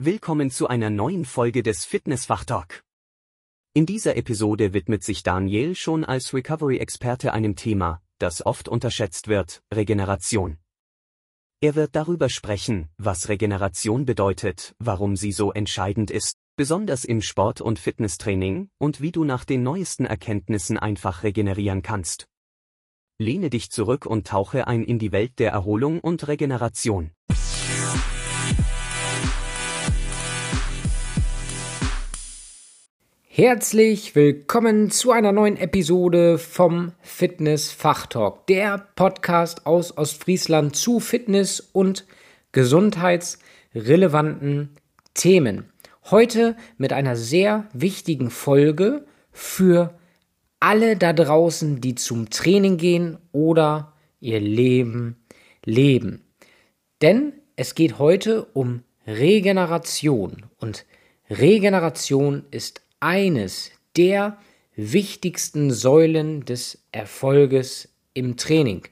Willkommen 0.00 0.50
zu 0.50 0.66
einer 0.66 0.90
neuen 0.90 1.24
Folge 1.24 1.62
des 1.62 1.84
Fitnessfachtalk. 1.84 2.82
In 3.74 3.86
dieser 3.86 4.16
Episode 4.16 4.72
widmet 4.74 5.04
sich 5.04 5.22
Daniel 5.22 5.76
schon 5.76 6.04
als 6.04 6.34
Recovery-Experte 6.34 7.32
einem 7.32 7.54
Thema, 7.54 8.02
das 8.18 8.44
oft 8.44 8.68
unterschätzt 8.68 9.28
wird, 9.28 9.62
Regeneration. 9.72 10.58
Er 11.60 11.76
wird 11.76 11.94
darüber 11.94 12.28
sprechen, 12.28 12.88
was 12.98 13.28
Regeneration 13.28 14.04
bedeutet, 14.04 14.74
warum 14.80 15.14
sie 15.14 15.30
so 15.30 15.52
entscheidend 15.52 16.10
ist, 16.10 16.38
besonders 16.56 17.04
im 17.04 17.22
Sport- 17.22 17.60
und 17.60 17.78
Fitnesstraining, 17.78 18.70
und 18.78 19.00
wie 19.00 19.12
du 19.12 19.22
nach 19.22 19.44
den 19.44 19.62
neuesten 19.62 20.06
Erkenntnissen 20.06 20.76
einfach 20.76 21.22
regenerieren 21.22 21.82
kannst. 21.82 22.26
Lehne 23.20 23.48
dich 23.48 23.70
zurück 23.70 24.06
und 24.06 24.26
tauche 24.26 24.66
ein 24.66 24.82
in 24.82 24.98
die 24.98 25.12
Welt 25.12 25.38
der 25.38 25.52
Erholung 25.52 26.00
und 26.00 26.26
Regeneration. 26.26 27.12
Herzlich 33.36 34.14
willkommen 34.14 34.92
zu 34.92 35.10
einer 35.10 35.32
neuen 35.32 35.56
Episode 35.56 36.38
vom 36.38 36.92
Fitness 37.00 37.72
Fachtalk, 37.72 38.46
der 38.46 38.86
Podcast 38.94 39.66
aus 39.66 39.98
Ostfriesland 39.98 40.76
zu 40.76 41.00
Fitness 41.00 41.58
und 41.58 42.06
gesundheitsrelevanten 42.52 44.76
Themen. 45.14 45.72
Heute 46.12 46.56
mit 46.78 46.92
einer 46.92 47.16
sehr 47.16 47.66
wichtigen 47.72 48.30
Folge 48.30 49.04
für 49.32 49.98
alle 50.60 50.96
da 50.96 51.12
draußen, 51.12 51.80
die 51.80 51.96
zum 51.96 52.30
Training 52.30 52.76
gehen 52.76 53.18
oder 53.32 53.94
ihr 54.20 54.38
Leben 54.38 55.16
leben. 55.64 56.24
Denn 57.02 57.32
es 57.56 57.74
geht 57.74 57.98
heute 57.98 58.44
um 58.52 58.84
Regeneration 59.08 60.44
und 60.58 60.86
Regeneration 61.28 62.44
ist 62.52 62.83
eines 63.04 63.70
der 63.98 64.38
wichtigsten 64.76 65.70
Säulen 65.70 66.46
des 66.46 66.86
Erfolges 66.90 67.90
im 68.14 68.38
Training. 68.38 68.82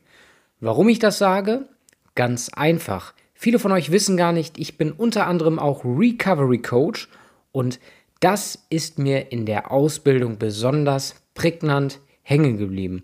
Warum 0.60 0.90
ich 0.90 0.98
das 0.98 1.16
sage? 1.16 1.66
Ganz 2.14 2.50
einfach. 2.50 3.14
Viele 3.32 3.58
von 3.58 3.72
euch 3.72 3.90
wissen 3.90 4.18
gar 4.18 4.32
nicht, 4.32 4.58
ich 4.58 4.76
bin 4.76 4.92
unter 4.92 5.26
anderem 5.26 5.58
auch 5.58 5.82
Recovery 5.84 6.58
Coach 6.58 7.08
und 7.52 7.80
das 8.20 8.66
ist 8.68 8.98
mir 8.98 9.32
in 9.32 9.46
der 9.46 9.72
Ausbildung 9.72 10.38
besonders 10.38 11.14
prägnant 11.32 11.98
hängen 12.20 12.58
geblieben. 12.58 13.02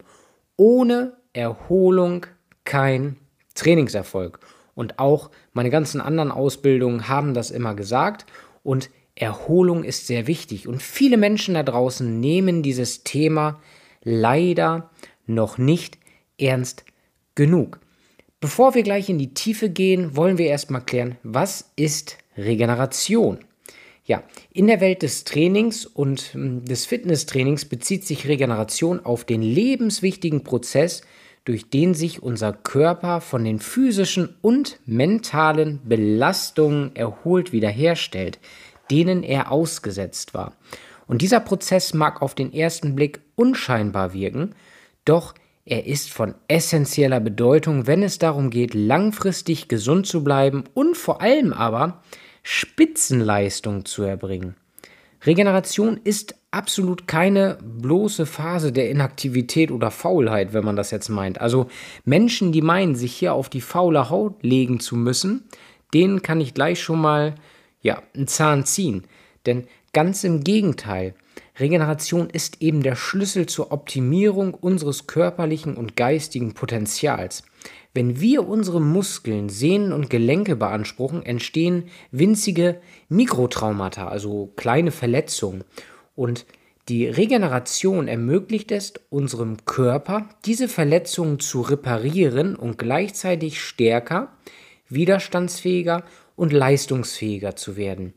Ohne 0.56 1.14
Erholung 1.32 2.26
kein 2.64 3.16
Trainingserfolg. 3.54 4.40
Und 4.74 4.98
auch 4.98 5.30
meine 5.54 5.70
ganzen 5.70 6.02
anderen 6.02 6.30
Ausbildungen 6.30 7.08
haben 7.08 7.32
das 7.32 7.50
immer 7.50 7.74
gesagt. 7.74 8.26
Und 8.62 8.90
Erholung 9.20 9.84
ist 9.84 10.06
sehr 10.06 10.26
wichtig 10.26 10.68
und 10.68 10.82
viele 10.82 11.16
Menschen 11.16 11.54
da 11.54 11.62
draußen 11.62 12.20
nehmen 12.20 12.62
dieses 12.62 13.02
Thema 13.02 13.60
leider 14.02 14.90
noch 15.26 15.58
nicht 15.58 15.98
ernst 16.38 16.84
genug. 17.34 17.80
Bevor 18.40 18.74
wir 18.74 18.84
gleich 18.84 19.08
in 19.08 19.18
die 19.18 19.34
Tiefe 19.34 19.68
gehen, 19.68 20.14
wollen 20.14 20.38
wir 20.38 20.46
erstmal 20.46 20.82
klären, 20.82 21.16
was 21.24 21.72
ist 21.74 22.18
Regeneration? 22.36 23.40
Ja, 24.04 24.22
in 24.52 24.68
der 24.68 24.80
Welt 24.80 25.02
des 25.02 25.24
Trainings 25.24 25.84
und 25.84 26.32
hm, 26.32 26.64
des 26.64 26.86
Fitnesstrainings 26.86 27.64
bezieht 27.64 28.06
sich 28.06 28.28
Regeneration 28.28 29.04
auf 29.04 29.24
den 29.24 29.42
lebenswichtigen 29.42 30.44
Prozess, 30.44 31.02
durch 31.44 31.68
den 31.68 31.94
sich 31.94 32.22
unser 32.22 32.52
Körper 32.52 33.20
von 33.20 33.44
den 33.44 33.58
physischen 33.58 34.36
und 34.40 34.78
mentalen 34.86 35.80
Belastungen 35.84 36.94
erholt 36.94 37.52
wiederherstellt 37.52 38.38
denen 38.90 39.22
er 39.22 39.50
ausgesetzt 39.52 40.34
war. 40.34 40.52
Und 41.06 41.22
dieser 41.22 41.40
Prozess 41.40 41.94
mag 41.94 42.22
auf 42.22 42.34
den 42.34 42.52
ersten 42.52 42.94
Blick 42.94 43.20
unscheinbar 43.34 44.12
wirken, 44.12 44.54
doch 45.04 45.34
er 45.64 45.86
ist 45.86 46.10
von 46.10 46.34
essentieller 46.48 47.20
Bedeutung, 47.20 47.86
wenn 47.86 48.02
es 48.02 48.18
darum 48.18 48.50
geht, 48.50 48.72
langfristig 48.72 49.68
gesund 49.68 50.06
zu 50.06 50.24
bleiben 50.24 50.64
und 50.72 50.96
vor 50.96 51.20
allem 51.20 51.52
aber 51.52 52.02
Spitzenleistung 52.42 53.84
zu 53.84 54.02
erbringen. 54.02 54.54
Regeneration 55.26 56.00
ist 56.02 56.36
absolut 56.50 57.06
keine 57.06 57.58
bloße 57.62 58.24
Phase 58.24 58.72
der 58.72 58.88
Inaktivität 58.88 59.70
oder 59.70 59.90
Faulheit, 59.90 60.52
wenn 60.54 60.64
man 60.64 60.76
das 60.76 60.90
jetzt 60.90 61.08
meint. 61.08 61.40
Also 61.40 61.66
Menschen, 62.04 62.52
die 62.52 62.62
meinen, 62.62 62.94
sich 62.94 63.14
hier 63.14 63.34
auf 63.34 63.48
die 63.48 63.60
faule 63.60 64.08
Haut 64.08 64.42
legen 64.42 64.80
zu 64.80 64.96
müssen, 64.96 65.44
denen 65.92 66.22
kann 66.22 66.40
ich 66.40 66.54
gleich 66.54 66.80
schon 66.80 67.00
mal 67.00 67.34
ja, 67.88 68.02
einen 68.14 68.28
Zahn 68.28 68.64
ziehen. 68.66 69.04
Denn 69.46 69.66
ganz 69.94 70.22
im 70.22 70.44
Gegenteil, 70.44 71.14
Regeneration 71.58 72.28
ist 72.28 72.60
eben 72.60 72.82
der 72.82 72.94
Schlüssel 72.94 73.46
zur 73.46 73.72
Optimierung 73.72 74.52
unseres 74.52 75.06
körperlichen 75.06 75.74
und 75.76 75.96
geistigen 75.96 76.52
Potenzials. 76.52 77.42
Wenn 77.94 78.20
wir 78.20 78.46
unsere 78.46 78.80
Muskeln, 78.80 79.48
Sehnen 79.48 79.92
und 79.92 80.10
Gelenke 80.10 80.54
beanspruchen, 80.54 81.24
entstehen 81.24 81.84
winzige 82.10 82.80
Mikrotraumata, 83.08 84.06
also 84.06 84.52
kleine 84.56 84.90
Verletzungen. 84.90 85.64
Und 86.14 86.44
die 86.90 87.06
Regeneration 87.06 88.06
ermöglicht 88.06 88.70
es 88.70 88.92
unserem 89.08 89.64
Körper, 89.64 90.28
diese 90.44 90.68
Verletzungen 90.68 91.40
zu 91.40 91.62
reparieren 91.62 92.54
und 92.54 92.76
gleichzeitig 92.78 93.60
stärker, 93.62 94.32
widerstandsfähiger 94.90 96.04
und 96.38 96.52
leistungsfähiger 96.52 97.56
zu 97.56 97.76
werden. 97.76 98.14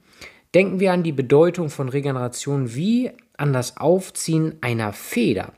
Denken 0.53 0.79
wir 0.79 0.93
an 0.93 1.03
die 1.03 1.11
Bedeutung 1.11 1.69
von 1.69 1.89
Regeneration 1.89 2.75
wie 2.75 3.11
an 3.35 3.51
das 3.51 3.77
Aufziehen 3.77 4.57
einer 4.61 4.93
Feder. 4.93 5.53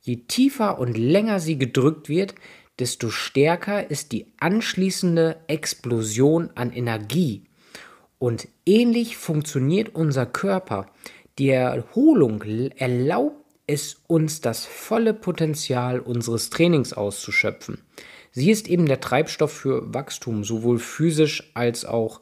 Je 0.00 0.16
tiefer 0.16 0.78
und 0.78 0.96
länger 0.96 1.38
sie 1.38 1.58
gedrückt 1.58 2.08
wird, 2.08 2.34
desto 2.78 3.10
stärker 3.10 3.90
ist 3.90 4.12
die 4.12 4.26
anschließende 4.40 5.36
Explosion 5.48 6.50
an 6.54 6.72
Energie. 6.72 7.44
Und 8.18 8.48
ähnlich 8.64 9.16
funktioniert 9.16 9.94
unser 9.94 10.24
Körper. 10.24 10.86
Die 11.38 11.50
Erholung 11.50 12.42
erlaubt 12.76 13.44
es 13.66 14.00
uns, 14.06 14.40
das 14.40 14.64
volle 14.64 15.12
Potenzial 15.12 16.00
unseres 16.00 16.48
Trainings 16.48 16.94
auszuschöpfen. 16.94 17.82
Sie 18.32 18.50
ist 18.50 18.68
eben 18.68 18.86
der 18.86 19.00
Treibstoff 19.00 19.52
für 19.52 19.92
Wachstum, 19.92 20.44
sowohl 20.44 20.78
physisch 20.78 21.50
als 21.54 21.84
auch 21.84 22.20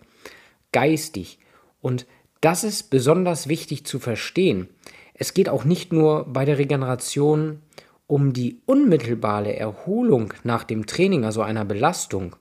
geistig. 0.72 1.38
Und 1.80 2.06
das 2.40 2.64
ist 2.64 2.90
besonders 2.90 3.48
wichtig 3.48 3.86
zu 3.86 3.98
verstehen. 3.98 4.68
Es 5.14 5.34
geht 5.34 5.48
auch 5.48 5.64
nicht 5.64 5.92
nur 5.92 6.24
bei 6.26 6.44
der 6.44 6.58
Regeneration 6.58 7.62
um 8.06 8.32
die 8.32 8.60
unmittelbare 8.66 9.56
Erholung 9.56 10.32
nach 10.44 10.64
dem 10.64 10.86
Training, 10.86 11.24
also 11.24 11.42
einer 11.42 11.64
Belastung. 11.64 12.36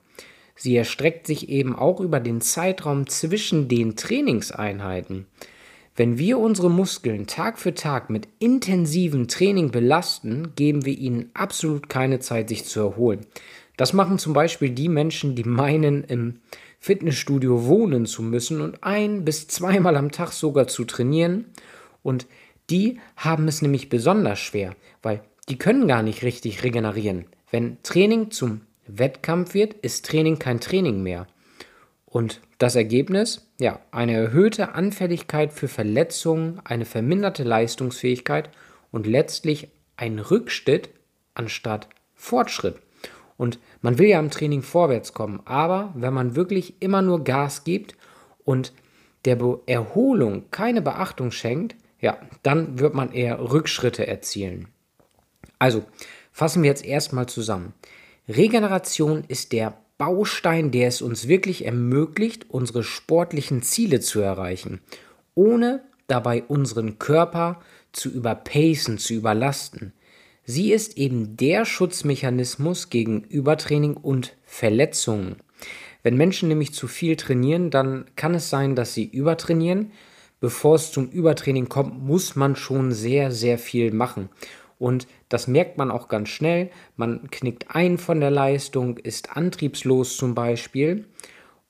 Sie 0.56 0.76
erstreckt 0.76 1.28
sich 1.28 1.50
eben 1.50 1.76
auch 1.76 2.00
über 2.00 2.20
den 2.20 2.40
Zeitraum 2.42 3.08
zwischen 3.08 3.68
den 3.68 3.96
Trainingseinheiten. 3.96 5.26
Wenn 5.98 6.18
wir 6.18 6.40
unsere 6.40 6.70
Muskeln 6.70 7.26
Tag 7.26 7.58
für 7.58 7.74
Tag 7.74 8.10
mit 8.10 8.28
intensivem 8.40 9.30
Training 9.30 9.72
belasten, 9.72 10.54
geben 10.56 10.86
wir 10.86 10.98
ihnen 10.98 11.30
absolut 11.34 11.88
keine 11.88 12.20
Zeit, 12.20 12.50
sich 12.50 12.66
zu 12.66 12.82
erholen. 12.82 13.26
Das 13.78 13.94
machen 13.94 14.20
zum 14.20 14.34
Beispiel 14.34 14.72
die 14.72 14.90
Menschen, 14.90 15.36
die 15.36 15.46
meinen, 15.46 16.04
im 16.04 16.42
Fitnessstudio 16.80 17.66
wohnen 17.66 18.06
zu 18.06 18.24
müssen 18.24 18.62
und 18.62 18.84
ein 18.84 19.24
bis 19.24 19.48
zweimal 19.48 19.96
am 19.96 20.12
Tag 20.12 20.34
sogar 20.34 20.68
zu 20.68 20.84
trainieren. 20.84 21.46
Und 22.04 22.28
die 22.70 23.00
haben 23.16 23.48
es 23.48 23.62
nämlich 23.62 23.88
besonders 23.88 24.40
schwer, 24.40 24.76
weil 25.02 25.22
die 25.48 25.58
können 25.58 25.88
gar 25.88 26.04
nicht 26.04 26.24
richtig 26.24 26.64
regenerieren. 26.64 27.26
Wenn 27.52 27.78
Training 27.84 28.32
zum 28.32 28.62
Wettkampf 28.88 29.54
wird, 29.54 29.74
ist 29.76 30.06
Training 30.06 30.40
kein 30.40 30.60
Training 30.60 31.02
mehr. 31.04 31.28
Und 32.06 32.42
das 32.58 32.76
Ergebnis? 32.76 33.48
Ja, 33.60 33.80
eine 33.92 34.14
erhöhte 34.14 34.76
Anfälligkeit 34.76 35.54
für 35.54 35.68
Verletzungen, 35.68 36.62
eine 36.64 36.86
verminderte 36.86 37.44
Leistungsfähigkeit 37.44 38.50
und 38.92 39.08
letztlich 39.08 39.70
ein 39.98 40.20
Rückschritt 40.20 40.90
anstatt 41.34 41.90
Fortschritt. 42.14 42.78
Und 43.38 43.60
man 43.82 43.98
will 43.98 44.08
ja 44.08 44.20
im 44.20 44.32
Training 44.32 44.62
vorwärts 44.62 45.14
kommen, 45.14 45.42
aber 45.46 45.94
wenn 45.96 46.14
man 46.14 46.36
wirklich 46.36 46.82
immer 46.82 47.02
nur 47.02 47.24
Gas 47.24 47.66
gibt 47.66 47.96
und 48.46 48.74
der 49.26 49.36
Be 49.36 49.60
Erholung 49.66 50.50
keine 50.52 50.82
Beachtung 50.82 51.32
schenkt, 51.32 51.76
ja, 52.00 52.18
dann 52.44 52.80
wird 52.80 52.94
man 52.94 53.12
eher 53.12 53.40
Rückschritte 53.52 54.08
erzielen. 54.08 54.68
Also, 55.60 55.84
fassen 56.32 56.64
wir 56.64 56.70
jetzt 56.70 56.86
erstmal 56.86 57.28
zusammen. 57.28 57.74
Regeneration 58.28 59.24
ist 59.28 59.52
der 59.52 59.74
Baustein, 59.98 60.72
der 60.72 60.88
es 60.88 61.02
uns 61.02 61.28
wirklich 61.28 61.66
ermöglicht, 61.66 62.48
unsere 62.50 62.84
sportlichen 62.84 63.62
Ziele 63.62 64.00
zu 64.02 64.20
erreichen, 64.20 64.82
ohne 65.36 65.84
dabei 66.08 66.44
unseren 66.44 67.00
Körper 67.00 67.62
zu 67.92 68.10
überpacen, 68.10 68.98
zu 68.98 69.14
überlasten. 69.14 69.94
Sie 70.44 70.72
ist 70.72 70.98
eben 70.98 71.38
der 71.38 71.66
Schutzmechanismus 71.66 72.90
gegen 72.90 73.24
Übertraining 73.24 73.96
und 73.96 74.36
Verletzungen. 74.44 75.38
Wenn 76.04 76.18
Menschen 76.18 76.50
nämlich 76.50 76.74
zu 76.74 76.88
viel 76.88 77.16
trainieren, 77.16 77.72
dann 77.72 78.06
kann 78.16 78.36
es 78.36 78.50
sein, 78.52 78.76
dass 78.76 78.94
sie 78.94 79.06
übertrainieren. 79.06 79.92
Bevor 80.40 80.76
es 80.76 80.92
zum 80.92 81.10
Übertraining 81.10 81.68
kommt, 81.68 82.00
muss 82.00 82.36
man 82.36 82.56
schon 82.56 82.92
sehr, 82.92 83.32
sehr 83.32 83.58
viel 83.58 83.92
machen. 83.92 84.30
Und 84.78 85.08
das 85.30 85.48
merkt 85.48 85.78
man 85.78 85.92
auch 85.92 86.08
ganz 86.08 86.30
schnell. 86.30 86.70
Man 86.96 87.30
knickt 87.32 87.76
ein 87.76 87.98
von 87.98 88.20
der 88.20 88.32
Leistung, 88.32 88.98
ist 88.98 89.36
antriebslos 89.36 90.18
zum 90.18 90.36
Beispiel. 90.36 91.06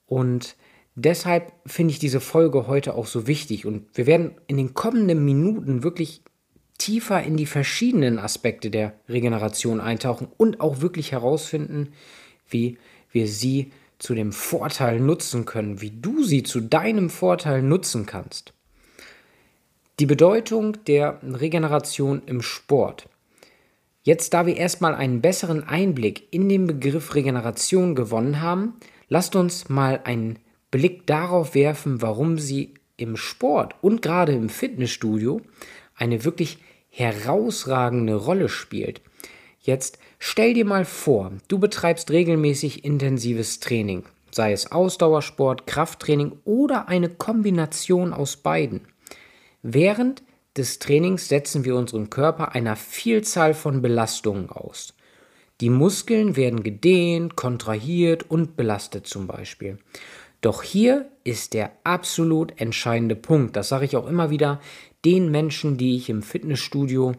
Und 0.06 0.56
deshalb 0.94 1.52
finde 1.64 1.92
ich 1.92 1.98
diese 1.98 2.20
Folge 2.20 2.66
heute 2.66 2.94
auch 2.94 3.06
so 3.06 3.26
wichtig. 3.26 3.66
Und 3.66 3.86
wir 3.94 4.06
werden 4.06 4.32
in 4.46 4.56
den 4.56 4.74
kommenden 4.74 5.24
Minuten 5.24 5.82
wirklich 5.82 6.22
tiefer 6.78 7.22
in 7.22 7.36
die 7.36 7.46
verschiedenen 7.46 8.18
Aspekte 8.18 8.70
der 8.70 8.94
Regeneration 9.08 9.80
eintauchen 9.80 10.28
und 10.36 10.60
auch 10.60 10.80
wirklich 10.80 11.12
herausfinden, 11.12 11.92
wie 12.48 12.78
wir 13.10 13.26
sie 13.26 13.72
zu 13.98 14.14
dem 14.14 14.32
Vorteil 14.32 15.00
nutzen 15.00 15.46
können, 15.46 15.80
wie 15.80 15.90
du 15.90 16.22
sie 16.22 16.42
zu 16.42 16.60
deinem 16.60 17.08
Vorteil 17.08 17.62
nutzen 17.62 18.04
kannst. 18.04 18.52
Die 19.98 20.06
Bedeutung 20.06 20.76
der 20.84 21.18
Regeneration 21.22 22.20
im 22.26 22.42
Sport. 22.42 23.08
Jetzt, 24.06 24.34
da 24.34 24.46
wir 24.46 24.56
erstmal 24.56 24.94
einen 24.94 25.20
besseren 25.20 25.64
Einblick 25.64 26.28
in 26.30 26.48
den 26.48 26.68
Begriff 26.68 27.16
Regeneration 27.16 27.96
gewonnen 27.96 28.40
haben, 28.40 28.74
lasst 29.08 29.34
uns 29.34 29.68
mal 29.68 30.00
einen 30.04 30.38
Blick 30.70 31.08
darauf 31.08 31.56
werfen, 31.56 32.02
warum 32.02 32.38
sie 32.38 32.74
im 32.96 33.16
Sport 33.16 33.74
und 33.80 34.02
gerade 34.02 34.30
im 34.30 34.48
Fitnessstudio 34.48 35.40
eine 35.96 36.24
wirklich 36.24 36.58
herausragende 36.88 38.14
Rolle 38.14 38.48
spielt. 38.48 39.00
Jetzt 39.58 39.98
stell 40.20 40.54
dir 40.54 40.64
mal 40.64 40.84
vor, 40.84 41.32
du 41.48 41.58
betreibst 41.58 42.12
regelmäßig 42.12 42.84
intensives 42.84 43.58
Training, 43.58 44.04
sei 44.30 44.52
es 44.52 44.70
Ausdauersport, 44.70 45.66
Krafttraining 45.66 46.30
oder 46.44 46.86
eine 46.86 47.08
Kombination 47.08 48.12
aus 48.12 48.36
beiden. 48.36 48.82
Während 49.64 50.22
des 50.56 50.78
Trainings 50.78 51.28
setzen 51.28 51.64
wir 51.64 51.76
unseren 51.76 52.10
Körper 52.10 52.54
einer 52.54 52.76
Vielzahl 52.76 53.54
von 53.54 53.82
Belastungen 53.82 54.50
aus. 54.50 54.94
Die 55.60 55.70
Muskeln 55.70 56.36
werden 56.36 56.62
gedehnt, 56.62 57.36
kontrahiert 57.36 58.30
und 58.30 58.56
belastet 58.56 59.06
zum 59.06 59.26
Beispiel. 59.26 59.78
Doch 60.40 60.62
hier 60.62 61.08
ist 61.24 61.54
der 61.54 61.72
absolut 61.84 62.60
entscheidende 62.60 63.16
Punkt, 63.16 63.56
das 63.56 63.68
sage 63.68 63.86
ich 63.86 63.96
auch 63.96 64.06
immer 64.06 64.30
wieder 64.30 64.60
den 65.04 65.30
Menschen, 65.30 65.78
die 65.78 65.96
ich 65.96 66.10
im 66.10 66.22
Fitnessstudio 66.22 67.14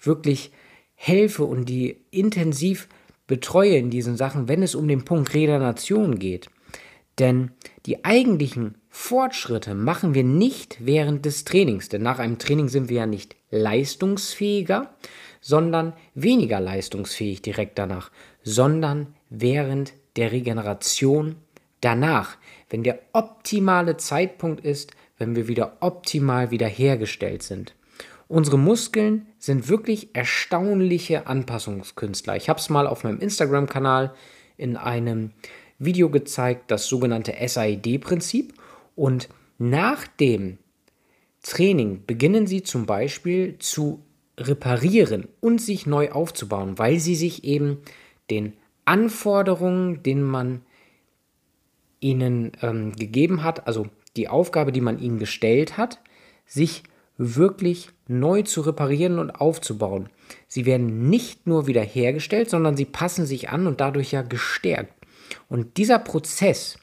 wirklich 0.00 0.52
helfe 0.94 1.44
und 1.44 1.68
die 1.68 1.96
intensiv 2.10 2.88
betreue 3.26 3.76
in 3.76 3.90
diesen 3.90 4.16
Sachen, 4.16 4.48
wenn 4.48 4.62
es 4.62 4.74
um 4.74 4.86
den 4.86 5.04
Punkt 5.04 5.34
Regeneration 5.34 6.18
geht. 6.18 6.48
Denn 7.20 7.50
die 7.84 8.04
eigentlichen 8.04 8.76
Fortschritte 8.88 9.74
machen 9.74 10.14
wir 10.14 10.24
nicht 10.24 10.78
während 10.80 11.26
des 11.26 11.44
Trainings, 11.44 11.90
denn 11.90 12.02
nach 12.02 12.18
einem 12.18 12.38
Training 12.38 12.68
sind 12.68 12.88
wir 12.88 12.96
ja 12.96 13.06
nicht 13.06 13.36
leistungsfähiger, 13.50 14.94
sondern 15.42 15.92
weniger 16.14 16.60
leistungsfähig 16.60 17.42
direkt 17.42 17.78
danach, 17.78 18.10
sondern 18.42 19.14
während 19.28 19.92
der 20.16 20.32
Regeneration 20.32 21.36
danach, 21.82 22.38
wenn 22.70 22.82
der 22.82 22.98
optimale 23.12 23.98
Zeitpunkt 23.98 24.64
ist, 24.64 24.92
wenn 25.18 25.36
wir 25.36 25.46
wieder 25.46 25.76
optimal 25.80 26.50
wiederhergestellt 26.50 27.42
sind. 27.42 27.74
Unsere 28.28 28.58
Muskeln 28.58 29.26
sind 29.38 29.68
wirklich 29.68 30.14
erstaunliche 30.14 31.26
Anpassungskünstler. 31.26 32.36
Ich 32.36 32.48
habe 32.48 32.60
es 32.60 32.70
mal 32.70 32.86
auf 32.86 33.04
meinem 33.04 33.18
Instagram-Kanal 33.18 34.14
in 34.56 34.76
einem 34.76 35.32
Video 35.80 36.10
gezeigt, 36.10 36.70
das 36.70 36.86
sogenannte 36.86 37.34
SAID-Prinzip. 37.44 38.54
Und 38.94 39.28
nach 39.58 40.06
dem 40.06 40.58
Training 41.42 42.04
beginnen 42.06 42.46
sie 42.46 42.62
zum 42.62 42.86
Beispiel 42.86 43.58
zu 43.58 44.04
reparieren 44.38 45.26
und 45.40 45.60
sich 45.60 45.86
neu 45.86 46.12
aufzubauen, 46.12 46.78
weil 46.78 47.00
sie 47.00 47.16
sich 47.16 47.44
eben 47.44 47.78
den 48.30 48.52
Anforderungen, 48.84 50.02
denen 50.02 50.22
man 50.22 50.62
ihnen 52.00 52.52
ähm, 52.62 52.94
gegeben 52.94 53.42
hat, 53.42 53.66
also 53.66 53.86
die 54.16 54.28
Aufgabe, 54.28 54.72
die 54.72 54.80
man 54.80 54.98
ihnen 54.98 55.18
gestellt 55.18 55.76
hat, 55.76 56.00
sich 56.46 56.82
wirklich 57.16 57.90
neu 58.08 58.42
zu 58.42 58.62
reparieren 58.62 59.18
und 59.18 59.30
aufzubauen. 59.30 60.08
Sie 60.48 60.64
werden 60.64 61.10
nicht 61.10 61.46
nur 61.46 61.66
wiederhergestellt, 61.66 62.48
sondern 62.48 62.76
sie 62.76 62.86
passen 62.86 63.26
sich 63.26 63.50
an 63.50 63.66
und 63.66 63.80
dadurch 63.80 64.12
ja 64.12 64.22
gestärkt. 64.22 64.94
Und 65.48 65.76
dieser 65.76 65.98
Prozess 65.98 66.78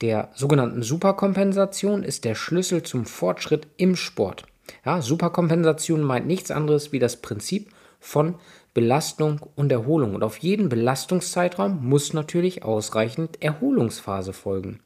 der 0.00 0.30
sogenannten 0.34 0.82
Superkompensation 0.82 2.04
ist 2.04 2.24
der 2.24 2.34
Schlüssel 2.34 2.82
zum 2.82 3.04
Fortschritt 3.04 3.66
im 3.76 3.96
Sport. 3.96 4.44
Ja, 4.84 5.02
Superkompensation 5.02 6.02
meint 6.02 6.26
nichts 6.26 6.50
anderes 6.50 6.92
wie 6.92 6.98
das 6.98 7.16
Prinzip 7.16 7.70
von 7.98 8.36
Belastung 8.74 9.40
und 9.56 9.72
Erholung. 9.72 10.14
Und 10.14 10.22
auf 10.22 10.36
jeden 10.38 10.68
Belastungszeitraum 10.68 11.84
muss 11.84 12.12
natürlich 12.12 12.62
ausreichend 12.62 13.42
Erholungsphase 13.42 14.32
folgen. 14.32 14.80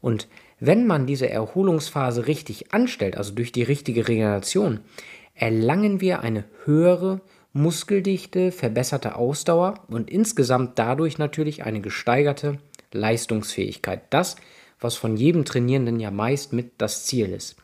Und 0.00 0.28
wenn 0.60 0.86
man 0.86 1.06
diese 1.06 1.28
Erholungsphase 1.28 2.26
richtig 2.26 2.72
anstellt, 2.72 3.16
also 3.16 3.34
durch 3.34 3.52
die 3.52 3.62
richtige 3.62 4.08
Regeneration, 4.08 4.80
erlangen 5.34 6.00
wir 6.00 6.20
eine 6.20 6.44
höhere 6.64 7.20
Muskeldichte, 7.58 8.52
verbesserte 8.52 9.16
Ausdauer 9.16 9.74
und 9.88 10.10
insgesamt 10.10 10.78
dadurch 10.78 11.18
natürlich 11.18 11.64
eine 11.64 11.80
gesteigerte 11.80 12.58
Leistungsfähigkeit. 12.92 14.02
Das, 14.10 14.36
was 14.80 14.94
von 14.94 15.16
jedem 15.16 15.44
Trainierenden 15.44 16.00
ja 16.00 16.10
meist 16.10 16.52
mit 16.52 16.72
das 16.78 17.04
Ziel 17.04 17.32
ist. 17.32 17.56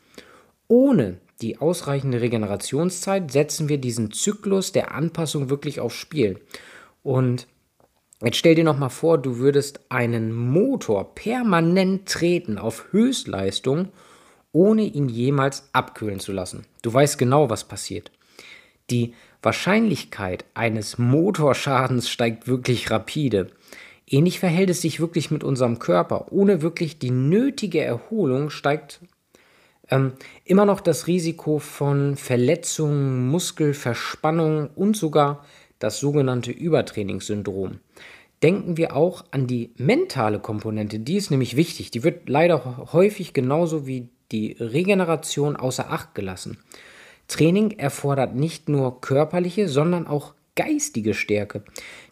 Ohne 0.67 1.17
die 1.41 1.57
ausreichende 1.59 2.21
Regenerationszeit 2.21 3.31
setzen 3.31 3.69
wir 3.69 3.77
diesen 3.77 4.11
Zyklus 4.11 4.71
der 4.71 4.93
Anpassung 4.93 5.49
wirklich 5.49 5.79
aufs 5.79 5.95
Spiel. 5.95 6.39
Und 7.03 7.47
jetzt 8.21 8.37
stell 8.37 8.55
dir 8.55 8.63
nochmal 8.63 8.89
vor, 8.89 9.17
du 9.17 9.37
würdest 9.37 9.79
einen 9.89 10.33
Motor 10.33 11.15
permanent 11.15 12.07
treten 12.07 12.57
auf 12.57 12.91
Höchstleistung, 12.91 13.89
ohne 14.51 14.83
ihn 14.83 15.09
jemals 15.09 15.69
abkühlen 15.73 16.19
zu 16.19 16.31
lassen. 16.31 16.65
Du 16.81 16.93
weißt 16.93 17.17
genau, 17.17 17.49
was 17.49 17.65
passiert. 17.65 18.11
Die 18.89 19.13
Wahrscheinlichkeit 19.41 20.45
eines 20.53 20.97
Motorschadens 20.97 22.09
steigt 22.09 22.47
wirklich 22.47 22.91
rapide. 22.91 23.47
Ähnlich 24.07 24.39
verhält 24.39 24.69
es 24.69 24.81
sich 24.81 24.99
wirklich 24.99 25.31
mit 25.31 25.43
unserem 25.43 25.79
Körper. 25.79 26.31
Ohne 26.31 26.61
wirklich 26.61 26.99
die 26.99 27.11
nötige 27.11 27.81
Erholung 27.81 28.49
steigt 28.49 29.01
ähm, 29.89 30.13
immer 30.43 30.65
noch 30.65 30.81
das 30.81 31.07
Risiko 31.07 31.59
von 31.59 32.15
Verletzungen, 32.15 33.27
Muskelverspannung 33.27 34.69
und 34.75 34.95
sogar 34.95 35.43
das 35.79 35.99
sogenannte 35.99 36.51
Übertrainingssyndrom. 36.51 37.79
Denken 38.43 38.77
wir 38.77 38.95
auch 38.95 39.25
an 39.31 39.47
die 39.47 39.71
mentale 39.77 40.39
Komponente, 40.39 40.99
die 40.99 41.15
ist 41.15 41.31
nämlich 41.31 41.55
wichtig. 41.55 41.89
Die 41.91 42.03
wird 42.03 42.29
leider 42.29 42.91
häufig 42.93 43.33
genauso 43.33 43.87
wie 43.87 44.09
die 44.31 44.55
Regeneration 44.59 45.55
außer 45.55 45.89
Acht 45.89 46.13
gelassen. 46.15 46.57
Training 47.27 47.71
erfordert 47.71 48.35
nicht 48.35 48.69
nur 48.69 49.01
körperliche, 49.01 49.67
sondern 49.67 50.07
auch 50.07 50.33
geistige 50.55 51.13
Stärke. 51.13 51.63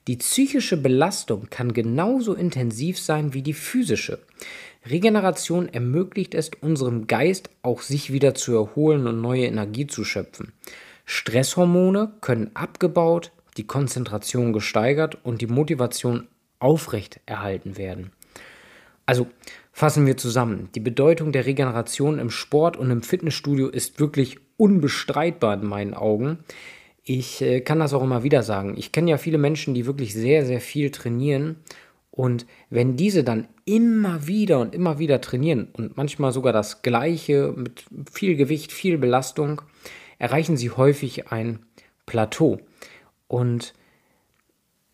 Die 0.08 0.18
psychische 0.18 0.78
Belastung 0.78 1.48
kann 1.50 1.74
genauso 1.74 2.34
intensiv 2.34 3.00
sein 3.00 3.34
wie 3.34 3.42
die 3.42 3.54
physische. 3.54 4.20
Regeneration 4.86 5.70
ermöglicht 5.70 6.36
es 6.36 6.52
unserem 6.60 7.08
Geist 7.08 7.50
auch 7.62 7.82
sich 7.82 8.12
wieder 8.12 8.36
zu 8.36 8.54
erholen 8.54 9.08
und 9.08 9.22
neue 9.22 9.46
Energie 9.46 9.88
zu 9.88 10.04
schöpfen. 10.04 10.52
Stresshormone 11.06 12.14
können 12.20 12.52
abgebaut, 12.54 13.32
die 13.56 13.66
Konzentration 13.66 14.52
gesteigert 14.52 15.18
und 15.24 15.42
die 15.42 15.48
Motivation 15.48 16.28
aufrecht 16.60 17.22
erhalten 17.26 17.78
werden. 17.78 18.12
Also 19.06 19.28
fassen 19.72 20.06
wir 20.06 20.18
zusammen. 20.18 20.70
Die 20.76 20.80
Bedeutung 20.80 21.32
der 21.32 21.46
Regeneration 21.46 22.20
im 22.20 22.30
Sport 22.30 22.78
und 22.78 22.90
im 22.90 23.04
Fitnessstudio 23.04 23.68
ist 23.68 24.00
wirklich 24.00 24.38
unbestreitbar 24.58 25.56
in 25.56 25.66
meinen 25.66 25.94
Augen. 25.94 26.40
Ich 27.04 27.42
äh, 27.42 27.62
kann 27.62 27.80
das 27.80 27.94
auch 27.94 28.04
immer 28.04 28.24
wieder 28.24 28.44
sagen. 28.44 28.76
Ich 28.78 28.92
kenne 28.92 29.12
ja 29.12 29.18
viele 29.18 29.38
Menschen, 29.38 29.74
die 29.74 29.86
wirklich 29.86 30.14
sehr, 30.14 30.46
sehr 30.46 30.62
viel 30.62 30.90
trainieren. 30.90 31.58
Und 32.12 32.46
wenn 32.70 32.96
diese 32.96 33.24
dann 33.24 33.48
immer 33.66 34.28
wieder 34.28 34.60
und 34.60 34.76
immer 34.76 35.00
wieder 35.00 35.20
trainieren 35.20 35.70
und 35.74 35.98
manchmal 35.98 36.32
sogar 36.32 36.54
das 36.54 36.82
Gleiche 36.82 37.54
mit 37.56 37.86
viel 38.12 38.36
Gewicht, 38.36 38.72
viel 38.72 38.98
Belastung, 38.98 39.62
erreichen 40.20 40.56
sie 40.56 40.70
häufig 40.70 41.32
ein 41.32 41.60
Plateau 42.06 42.60
und 43.28 43.74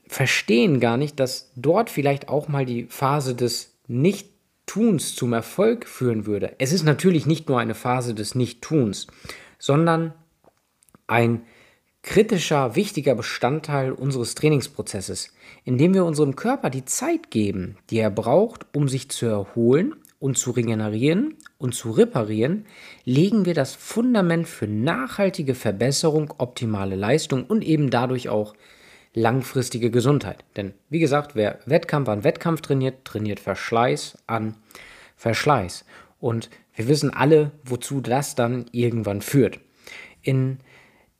verstehen 0.08 0.80
gar 0.80 0.98
nicht, 0.98 1.20
dass 1.20 1.51
dort 1.56 1.89
vielleicht 1.89 2.30
auch 2.30 2.48
mal 2.48 2.66
die 2.66 2.86
Phase 2.86 3.36
des 3.36 3.75
Nichttuns 3.88 5.16
zum 5.16 5.34
Erfolg 5.34 5.88
führen 5.88 6.25
würde. 6.25 6.56
Es 6.58 6.74
ist 6.74 6.84
natürlich 6.84 7.25
nicht 7.25 7.50
nur 7.50 7.60
eine 7.60 7.75
Phase 7.75 8.13
des 8.13 8.34
Nichttuns, 8.34 9.08
sondern 9.60 10.13
ein 11.08 11.44
kritischer, 12.01 12.75
wichtiger 12.75 13.13
Bestandteil 13.13 13.92
unseres 13.92 14.34
Trainingsprozesses, 14.36 15.34
indem 15.66 15.94
wir 15.94 16.06
unserem 16.06 16.36
Körper 16.36 16.70
die 16.70 16.86
Zeit 16.86 17.30
geben, 17.30 17.78
die 17.89 18.00
er 18.00 18.10
braucht, 18.10 18.66
um 18.74 18.88
sich 18.88 19.10
zu 19.10 19.25
erholen 19.25 19.96
und 20.20 20.38
zu 20.38 20.51
regenerieren 20.51 21.36
und 21.58 21.75
zu 21.75 21.92
reparieren, 21.92 22.66
legen 23.06 23.46
wir 23.46 23.54
das 23.54 23.75
Fundament 23.75 24.48
für 24.48 24.68
nachhaltige 24.68 25.56
Verbesserung, 25.56 26.34
optimale 26.38 26.96
Leistung 26.96 27.46
und 27.46 27.63
eben 27.63 27.89
dadurch 27.89 28.30
auch 28.30 28.54
langfristige 29.13 29.92
Gesundheit. 29.92 30.44
Denn 30.56 30.74
wie 30.89 31.00
gesagt, 31.00 31.36
wer 31.36 31.60
Wettkampf 31.66 32.10
an 32.10 32.24
Wettkampf 32.24 32.62
trainiert, 32.62 33.06
trainiert 33.06 33.39
Verschleiß 33.39 34.18
an 34.28 34.56
Verschleiß. 35.16 35.86
Und 36.20 36.50
wir 36.80 36.88
wissen 36.88 37.14
alle, 37.14 37.52
wozu 37.66 38.00
das 38.00 38.36
dann 38.36 38.66
irgendwann 38.72 39.22
führt. 39.22 39.60
In 40.22 40.60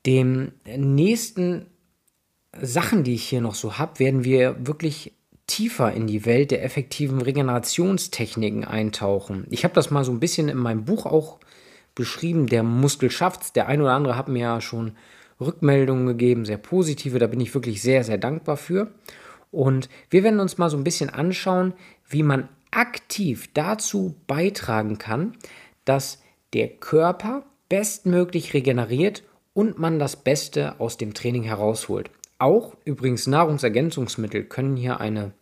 den 0.06 0.54
nächsten 0.66 1.66
Sachen, 2.62 3.04
die 3.04 3.16
ich 3.16 3.28
hier 3.28 3.42
noch 3.42 3.56
so 3.56 3.78
habe, 3.78 4.00
werden 4.00 4.24
wir 4.24 4.66
wirklich 4.66 5.12
tiefer 5.48 5.92
in 5.92 6.08
die 6.08 6.26
Welt 6.26 6.52
der 6.52 6.64
effektiven 6.64 7.22
Regenerationstechniken 7.22 8.64
eintauchen. 8.64 9.48
Ich 9.50 9.66
habe 9.66 9.74
das 9.74 9.92
mal 9.92 10.06
so 10.06 10.14
ein 10.14 10.22
bisschen 10.22 10.48
in 10.48 10.58
meinem 10.58 10.86
Buch 10.86 11.06
auch 11.06 11.40
beschrieben, 11.94 12.48
der 12.48 12.64
Muskel 12.64 13.12
schafft's. 13.12 13.52
Der 13.52 13.68
ein 13.68 13.82
oder 13.82 13.92
andere 13.92 14.16
hat 14.16 14.30
mir 14.30 14.40
ja 14.40 14.62
schon 14.62 14.94
Rückmeldungen 15.42 16.08
gegeben, 16.08 16.46
sehr 16.46 16.58
positive, 16.58 17.20
da 17.20 17.28
bin 17.28 17.42
ich 17.42 17.54
wirklich 17.54 17.82
sehr, 17.82 18.06
sehr 18.06 18.18
dankbar 18.18 18.56
für. 18.56 18.94
Und 19.52 19.90
wir 20.10 20.24
werden 20.24 20.40
uns 20.40 20.58
mal 20.58 20.70
so 20.70 20.78
ein 20.78 20.86
bisschen 20.86 21.10
anschauen, 21.10 21.74
wie 22.08 22.24
man 22.24 22.48
aktiv 22.72 23.50
dazu 23.54 24.16
beitragen 24.28 24.98
kann, 24.98 25.38
dass 25.86 26.22
der 26.54 26.70
Körper 26.70 27.44
bestmöglich 27.68 28.54
regeneriert 28.54 29.24
und 29.54 29.78
man 29.78 30.00
das 30.00 30.16
Beste 30.16 30.80
aus 30.80 30.98
dem 30.98 31.14
Training 31.14 31.44
herausholt. 31.44 32.10
Auch 32.38 32.76
übrigens 32.86 33.28
Nahrungsergänzungsmittel 33.28 34.46
können 34.46 34.76
hier 34.76 35.00
eine 35.00 35.34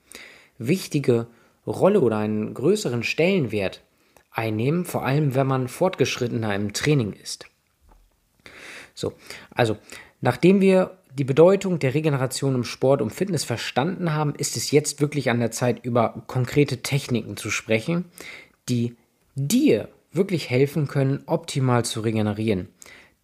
wichtige 0.57 1.27
Rolle 1.65 2.01
oder 2.01 2.17
einen 2.17 2.53
größeren 2.53 3.03
Stellenwert 3.03 3.83
einnehmen, 4.31 4.85
vor 4.85 5.05
allem 5.05 5.35
wenn 5.35 5.47
man 5.47 5.67
fortgeschrittener 5.67 6.55
im 6.55 6.73
Training 6.73 7.13
ist. 7.13 7.45
So, 8.93 9.13
also 9.51 9.77
nachdem 10.21 10.61
wir 10.61 10.97
die 11.17 11.23
Bedeutung 11.23 11.79
der 11.79 11.95
Regeneration 11.95 12.53
im 12.53 12.63
Sport 12.63 13.01
und 13.01 13.11
Fitness 13.11 13.43
verstanden 13.43 14.13
haben, 14.13 14.35
ist 14.35 14.55
es 14.55 14.69
jetzt 14.69 15.01
wirklich 15.01 15.31
an 15.31 15.39
der 15.39 15.49
Zeit, 15.51 15.83
über 15.83 16.23
konkrete 16.27 16.83
Techniken 16.83 17.37
zu 17.37 17.49
sprechen, 17.49 18.05
die 18.69 18.95
dir 19.35 19.89
wirklich 20.11 20.51
helfen 20.51 20.87
können, 20.87 21.23
optimal 21.25 21.83
zu 21.85 22.01
regenerieren. 22.01 22.67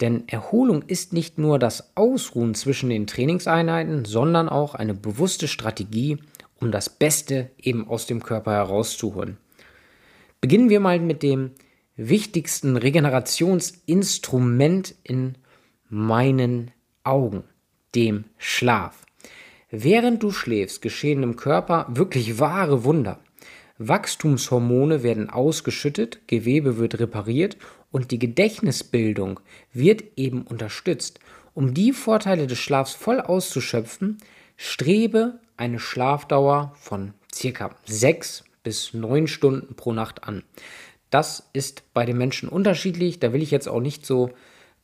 Denn 0.01 0.27
Erholung 0.27 0.81
ist 0.81 1.13
nicht 1.13 1.37
nur 1.37 1.59
das 1.59 1.95
Ausruhen 1.95 2.55
zwischen 2.55 2.89
den 2.89 3.05
Trainingseinheiten, 3.05 4.05
sondern 4.05 4.49
auch 4.49 4.73
eine 4.73 4.95
bewusste 4.95 5.47
Strategie, 5.47 6.17
um 6.59 6.71
das 6.71 6.89
Beste 6.89 7.51
eben 7.61 7.87
aus 7.87 8.07
dem 8.07 8.23
Körper 8.23 8.53
herauszuholen. 8.53 9.37
Beginnen 10.41 10.69
wir 10.69 10.79
mal 10.79 10.97
mit 10.99 11.21
dem 11.21 11.51
wichtigsten 11.95 12.75
Regenerationsinstrument 12.75 14.95
in 15.03 15.35
meinen 15.89 16.71
Augen 17.03 17.43
dem 17.95 18.25
Schlaf. 18.37 19.05
Während 19.69 20.21
du 20.21 20.31
schläfst, 20.31 20.81
geschehen 20.81 21.23
im 21.23 21.35
Körper 21.35 21.87
wirklich 21.89 22.39
wahre 22.39 22.83
Wunder. 22.83 23.19
Wachstumshormone 23.79 25.01
werden 25.03 25.29
ausgeschüttet, 25.29 26.27
Gewebe 26.27 26.77
wird 26.77 26.99
repariert 26.99 27.57
und 27.91 28.11
die 28.11 28.19
Gedächtnisbildung 28.19 29.39
wird 29.73 30.03
eben 30.15 30.43
unterstützt. 30.43 31.19
Um 31.53 31.73
die 31.73 31.91
Vorteile 31.91 32.47
des 32.47 32.59
Schlafs 32.59 32.93
voll 32.93 33.19
auszuschöpfen, 33.19 34.17
strebe 34.57 35.39
eine 35.57 35.79
Schlafdauer 35.79 36.73
von 36.75 37.13
circa 37.33 37.75
sechs 37.85 38.43
bis 38.63 38.93
neun 38.93 39.27
Stunden 39.27 39.75
pro 39.75 39.93
Nacht 39.93 40.23
an. 40.23 40.43
Das 41.09 41.49
ist 41.53 41.83
bei 41.93 42.05
den 42.05 42.17
Menschen 42.17 42.49
unterschiedlich, 42.49 43.19
da 43.19 43.33
will 43.33 43.43
ich 43.43 43.51
jetzt 43.51 43.67
auch 43.67 43.81
nicht 43.81 44.05
so 44.05 44.31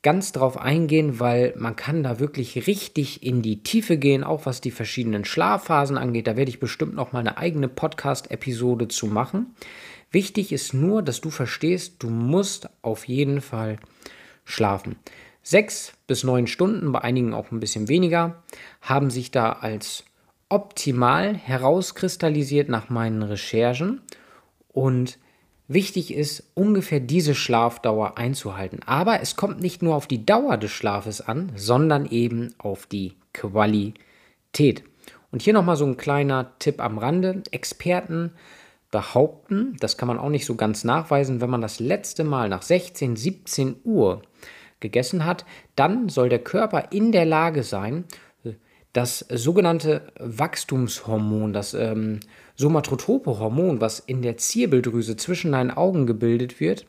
ganz 0.02 0.32
drauf 0.32 0.58
eingehen, 0.58 1.20
weil 1.20 1.54
man 1.58 1.76
kann 1.76 2.04
da 2.04 2.20
wirklich 2.20 2.68
richtig 2.68 3.24
in 3.24 3.42
die 3.42 3.64
Tiefe 3.64 3.98
gehen, 3.98 4.24
auch 4.24 4.46
was 4.46 4.62
die 4.62 4.72
verschiedenen 4.72 5.26
Schlafphasen 5.26 5.98
angeht. 5.98 6.28
Da 6.28 6.38
werde 6.38 6.50
ich 6.50 6.60
bestimmt 6.60 6.96
noch 6.96 7.12
mal 7.12 7.20
eine 7.20 7.38
eigene 7.38 7.68
Podcast-Episode 7.68 8.88
zu 8.88 9.08
machen. 9.08 9.56
Wichtig 10.12 10.52
ist 10.52 10.74
nur, 10.74 11.04
dass 11.04 11.22
du 11.22 11.30
verstehst, 11.30 11.96
du 12.00 12.10
musst 12.10 12.70
auf 12.82 13.08
jeden 13.08 13.42
Fall 13.42 13.78
schlafen. 14.46 14.96
Sechs 15.44 15.94
bis 16.08 16.24
neun 16.24 16.48
Stunden, 16.48 16.92
bei 16.92 17.02
einigen 17.02 17.34
auch 17.34 17.52
ein 17.52 17.60
bisschen 17.60 17.88
weniger, 17.88 18.44
haben 18.82 19.10
sich 19.10 19.32
da 19.32 19.52
als 19.52 20.06
optimal 20.48 21.36
herauskristallisiert 21.36 22.70
nach 22.70 22.90
meinen 22.90 23.22
Recherchen 23.22 24.02
und 24.70 25.20
Wichtig 25.72 26.12
ist, 26.12 26.52
ungefähr 26.56 27.00
diese 27.00 27.36
Schlafdauer 27.36 28.18
einzuhalten. 28.18 28.80
Aber 28.88 29.22
es 29.22 29.36
kommt 29.36 29.62
nicht 29.62 29.84
nur 29.84 29.96
auf 29.96 30.08
die 30.08 30.26
Dauer 30.26 30.58
des 30.58 30.72
Schlafes 30.72 31.22
an, 31.22 31.52
sondern 31.56 32.08
eben 32.08 32.56
auf 32.58 32.88
die 32.88 33.14
Qualität. 33.34 34.84
Und 35.32 35.44
hier 35.44 35.54
nochmal 35.54 35.76
so 35.76 35.86
ein 35.86 35.96
kleiner 35.96 36.58
Tipp 36.58 36.82
am 36.82 36.98
Rande. 36.98 37.44
Experten 37.52 38.32
behaupten, 38.90 39.78
das 39.80 39.96
kann 39.96 40.08
man 40.08 40.18
auch 40.18 40.30
nicht 40.30 40.48
so 40.48 40.56
ganz 40.56 40.84
nachweisen, 40.84 41.40
wenn 41.40 41.52
man 41.52 41.62
das 41.62 41.80
letzte 41.80 42.24
Mal 42.24 42.50
nach 42.50 42.64
16, 42.64 43.16
17 43.16 43.76
Uhr 43.84 44.24
gegessen 44.80 45.24
hat, 45.24 45.46
dann 45.76 46.10
soll 46.10 46.30
der 46.30 46.40
Körper 46.40 46.92
in 46.92 47.12
der 47.12 47.26
Lage 47.26 47.62
sein, 47.62 48.06
das 48.94 49.20
sogenannte 49.30 50.12
Wachstumshormon, 50.20 51.54
das 51.54 51.76
ähm, 51.76 52.22
somatrotrope 52.60 53.40
Hormon, 53.40 53.80
was 53.80 54.00
in 54.00 54.22
der 54.22 54.36
Zirbeldrüse 54.36 55.16
zwischen 55.16 55.54
deinen 55.54 55.72
Augen 55.72 56.06
gebildet 56.06 56.60
wird, 56.60 56.86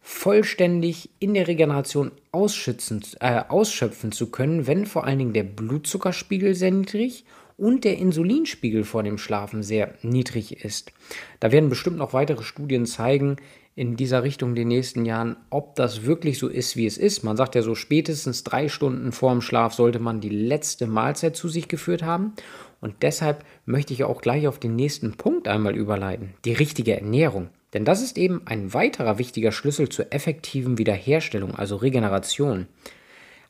vollständig 0.00 1.08
in 1.20 1.34
der 1.34 1.46
Regeneration 1.46 2.10
äh, 2.32 3.42
ausschöpfen 3.48 4.12
zu 4.12 4.30
können, 4.30 4.66
wenn 4.66 4.86
vor 4.86 5.04
allen 5.04 5.18
Dingen 5.20 5.32
der 5.32 5.44
Blutzuckerspiegel 5.44 6.56
sehr 6.56 6.72
niedrig 6.72 7.24
und 7.56 7.84
der 7.84 7.96
Insulinspiegel 7.98 8.82
vor 8.82 9.04
dem 9.04 9.16
Schlafen 9.16 9.62
sehr 9.62 9.94
niedrig 10.02 10.64
ist. 10.64 10.92
Da 11.38 11.52
werden 11.52 11.68
bestimmt 11.68 11.98
noch 11.98 12.12
weitere 12.12 12.42
Studien 12.42 12.84
zeigen 12.84 13.36
in 13.76 13.96
dieser 13.96 14.22
Richtung 14.22 14.50
in 14.50 14.54
den 14.54 14.68
nächsten 14.68 15.04
Jahren, 15.04 15.36
ob 15.50 15.74
das 15.74 16.04
wirklich 16.04 16.38
so 16.38 16.48
ist, 16.48 16.76
wie 16.76 16.86
es 16.86 16.96
ist. 16.96 17.24
Man 17.24 17.36
sagt 17.36 17.56
ja 17.56 17.62
so, 17.62 17.74
spätestens 17.74 18.44
drei 18.44 18.68
Stunden 18.68 19.10
vor 19.10 19.32
dem 19.32 19.40
Schlaf 19.40 19.74
sollte 19.74 19.98
man 19.98 20.20
die 20.20 20.28
letzte 20.28 20.86
Mahlzeit 20.86 21.36
zu 21.36 21.48
sich 21.48 21.66
geführt 21.66 22.02
haben. 22.04 22.34
Und 22.80 23.02
deshalb 23.02 23.44
möchte 23.66 23.92
ich 23.92 24.04
auch 24.04 24.20
gleich 24.20 24.46
auf 24.46 24.58
den 24.58 24.76
nächsten 24.76 25.14
Punkt 25.14 25.48
einmal 25.48 25.74
überleiten, 25.74 26.34
die 26.44 26.52
richtige 26.52 26.94
Ernährung. 26.96 27.48
Denn 27.72 27.84
das 27.84 28.02
ist 28.02 28.16
eben 28.16 28.42
ein 28.44 28.72
weiterer 28.72 29.18
wichtiger 29.18 29.50
Schlüssel 29.50 29.88
zur 29.88 30.12
effektiven 30.12 30.78
Wiederherstellung, 30.78 31.56
also 31.56 31.74
Regeneration. 31.76 32.68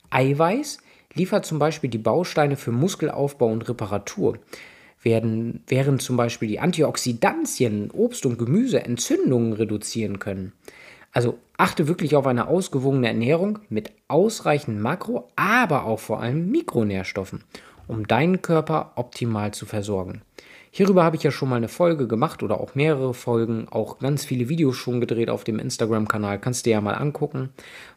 Eiweiß 0.09 0.79
liefert 1.13 1.45
zum 1.45 1.59
Beispiel 1.59 1.91
die 1.91 1.99
Bausteine 1.99 2.55
für 2.55 2.71
Muskelaufbau 2.71 3.47
und 3.47 3.69
Reparatur. 3.69 4.39
Werden, 5.05 5.63
während 5.67 6.01
zum 6.01 6.17
Beispiel 6.17 6.49
die 6.49 6.59
Antioxidantien, 6.59 7.91
Obst 7.91 8.25
und 8.25 8.37
Gemüse 8.37 8.83
Entzündungen 8.83 9.53
reduzieren 9.53 10.19
können. 10.19 10.51
Also 11.13 11.37
achte 11.55 11.87
wirklich 11.87 12.17
auf 12.17 12.27
eine 12.27 12.47
ausgewogene 12.47 13.07
Ernährung 13.07 13.59
mit 13.69 13.93
ausreichend 14.09 14.81
Makro, 14.81 15.29
aber 15.37 15.85
auch 15.85 15.99
vor 15.99 16.19
allem 16.19 16.51
Mikronährstoffen 16.51 17.43
um 17.87 18.07
deinen 18.07 18.41
Körper 18.41 18.93
optimal 18.95 19.53
zu 19.53 19.65
versorgen. 19.65 20.21
Hierüber 20.71 21.03
habe 21.03 21.15
ich 21.15 21.23
ja 21.23 21.31
schon 21.31 21.49
mal 21.49 21.55
eine 21.55 21.69
Folge 21.69 22.07
gemacht 22.07 22.43
oder 22.43 22.59
auch 22.59 22.75
mehrere 22.75 23.13
Folgen, 23.13 23.67
auch 23.69 23.99
ganz 23.99 24.25
viele 24.25 24.49
Videos 24.49 24.75
schon 24.75 24.99
gedreht 24.99 25.29
auf 25.29 25.45
dem 25.45 25.59
Instagram-Kanal. 25.59 26.39
Kannst 26.39 26.65
du 26.65 26.69
dir 26.69 26.75
ja 26.75 26.81
mal 26.81 26.95
angucken, 26.95 27.49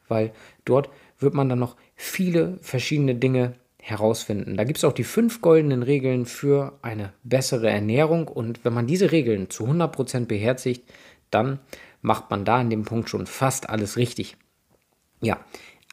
weil 0.07 0.33
dort 0.65 0.88
wird 1.19 1.35
man 1.35 1.49
dann 1.49 1.59
noch 1.59 1.75
viele 1.97 2.59
verschiedene 2.62 3.17
Dinge 3.17 3.55
herausfinden. 3.90 4.57
Da 4.57 4.64
gibt 4.64 4.78
es 4.78 4.85
auch 4.85 4.92
die 4.92 5.04
fünf 5.04 5.40
goldenen 5.40 5.83
Regeln 5.83 6.26
für 6.26 6.78
eine 6.83 7.12
bessere 7.23 7.71
Ernährung 7.71 8.28
und 8.28 8.64
wenn 8.64 8.73
man 8.75 8.87
diese 8.87 9.12
Regeln 9.12 9.50
zu 9.50 9.66
100% 9.66 10.26
beherzigt, 10.26 10.90
dann 11.30 11.59
macht 12.00 12.30
man 12.30 12.45
da 12.45 12.61
in 12.61 12.71
dem 12.71 12.85
Punkt 12.85 13.11
schon 13.11 13.26
fast 13.26 13.68
alles 13.68 13.97
richtig. 13.97 14.37
Ja, 15.21 15.38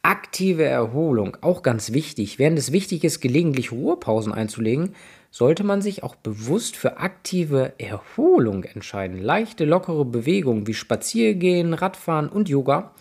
Aktive 0.06 0.64
Erholung, 0.66 1.36
auch 1.42 1.64
ganz 1.64 1.92
wichtig. 1.92 2.38
Während 2.38 2.60
es 2.60 2.72
wichtig 2.72 3.04
ist, 3.04 3.22
gelegentlich 3.22 3.72
Ruhepausen 3.72 4.34
einzulegen, 4.34 4.94
sollte 5.32 5.64
man 5.64 5.82
sich 5.82 6.04
auch 6.04 6.14
bewusst 6.14 6.76
für 6.76 6.98
aktive 6.98 7.74
Erholung 7.80 8.66
entscheiden. 8.66 9.18
Leichte, 9.18 9.66
lockere 9.66 10.06
Bewegungen 10.06 10.68
wie 10.68 10.76
Spaziergehen, 10.76 11.74
Radfahren 11.74 12.30
und 12.30 12.50
Yoga 12.50 12.94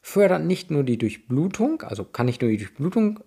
fördern 0.00 0.46
nicht 0.46 0.70
nur 0.70 0.84
die 0.84 0.96
Durchblutung, 0.96 1.82
also 1.82 2.04
kann 2.04 2.26
nicht 2.26 2.40
nur 2.40 2.52
die 2.52 2.58
Durchblutung 2.58 3.18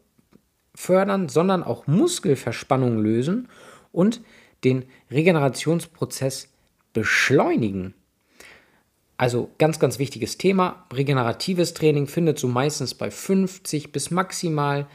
fördern, 0.78 1.28
sondern 1.28 1.64
auch 1.64 1.88
Muskelverspannung 1.88 3.00
lösen 3.00 3.50
und 3.92 4.22
den 4.64 4.86
Regenerationsprozess 5.10 6.50
beschleunigen. 6.94 7.96
Also 9.18 9.50
ganz, 9.58 9.80
ganz 9.80 9.98
wichtiges 9.98 10.38
Thema. 10.38 10.86
Regeneratives 10.94 11.74
Training 11.74 12.06
findet 12.06 12.38
so 12.38 12.48
meistens 12.48 12.94
bei 12.94 13.10
50 13.10 13.92
bis 13.92 14.12
maximal 14.12 14.86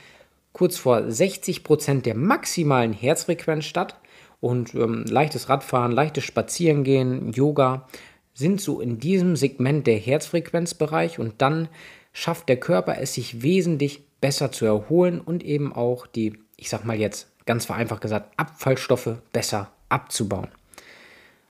kurz 0.53 0.77
vor 0.77 1.11
60 1.11 1.65
Prozent 1.65 2.07
der 2.07 2.15
maximalen 2.15 2.93
Herzfrequenz 2.93 3.65
statt. 3.65 3.97
Und 4.41 4.75
ähm, 4.75 5.05
leichtes 5.09 5.49
Radfahren, 5.49 5.91
leichtes 5.91 6.23
Spazierengehen, 6.23 7.33
Yoga 7.33 7.89
sind 8.35 8.61
so 8.61 8.81
in 8.81 9.01
diesem 9.01 9.35
Segment 9.35 9.89
der 9.89 9.99
Herzfrequenzbereich 9.99 11.19
und 11.19 11.43
dann 11.43 11.69
schafft 12.13 12.49
der 12.49 12.59
Körper 12.59 12.99
es 13.01 13.15
sich 13.15 13.43
wesentlich 13.43 14.03
besser 14.23 14.51
zu 14.51 14.65
erholen 14.65 15.21
und 15.21 15.43
eben 15.43 15.75
auch 15.75 16.07
die, 16.07 16.39
ich 16.57 16.71
sag 16.71 16.87
mal 16.87 16.97
jetzt 16.97 17.29
ganz 17.45 17.67
vereinfacht 17.67 18.01
gesagt, 18.01 18.33
Abfallstoffe 18.39 19.19
besser 19.35 19.71
abzubauen. 19.91 20.49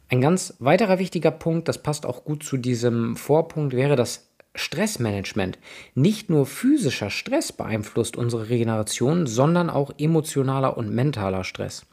Ein 0.09 0.21
ganz 0.21 0.55
weiterer 0.59 0.99
wichtiger 0.99 1.31
Punkt, 1.31 1.69
das 1.69 1.83
passt 1.83 2.05
auch 2.05 2.25
gut 2.25 2.43
zu 2.43 2.57
diesem 2.57 3.15
Vorpunkt, 3.15 3.75
wäre 3.75 3.95
das 3.95 4.29
Stressmanagement. 4.55 5.59
Nicht 5.95 6.29
nur 6.29 6.45
physischer 6.45 7.09
Stress 7.09 7.53
beeinflusst 7.53 8.17
unsere 8.17 8.51
Regeneration, 8.51 9.27
sondern 9.27 9.71
auch 9.71 9.93
emotionaler 9.99 10.77
und 10.77 10.91
mentaler 10.91 11.45
Stress. 11.45 11.87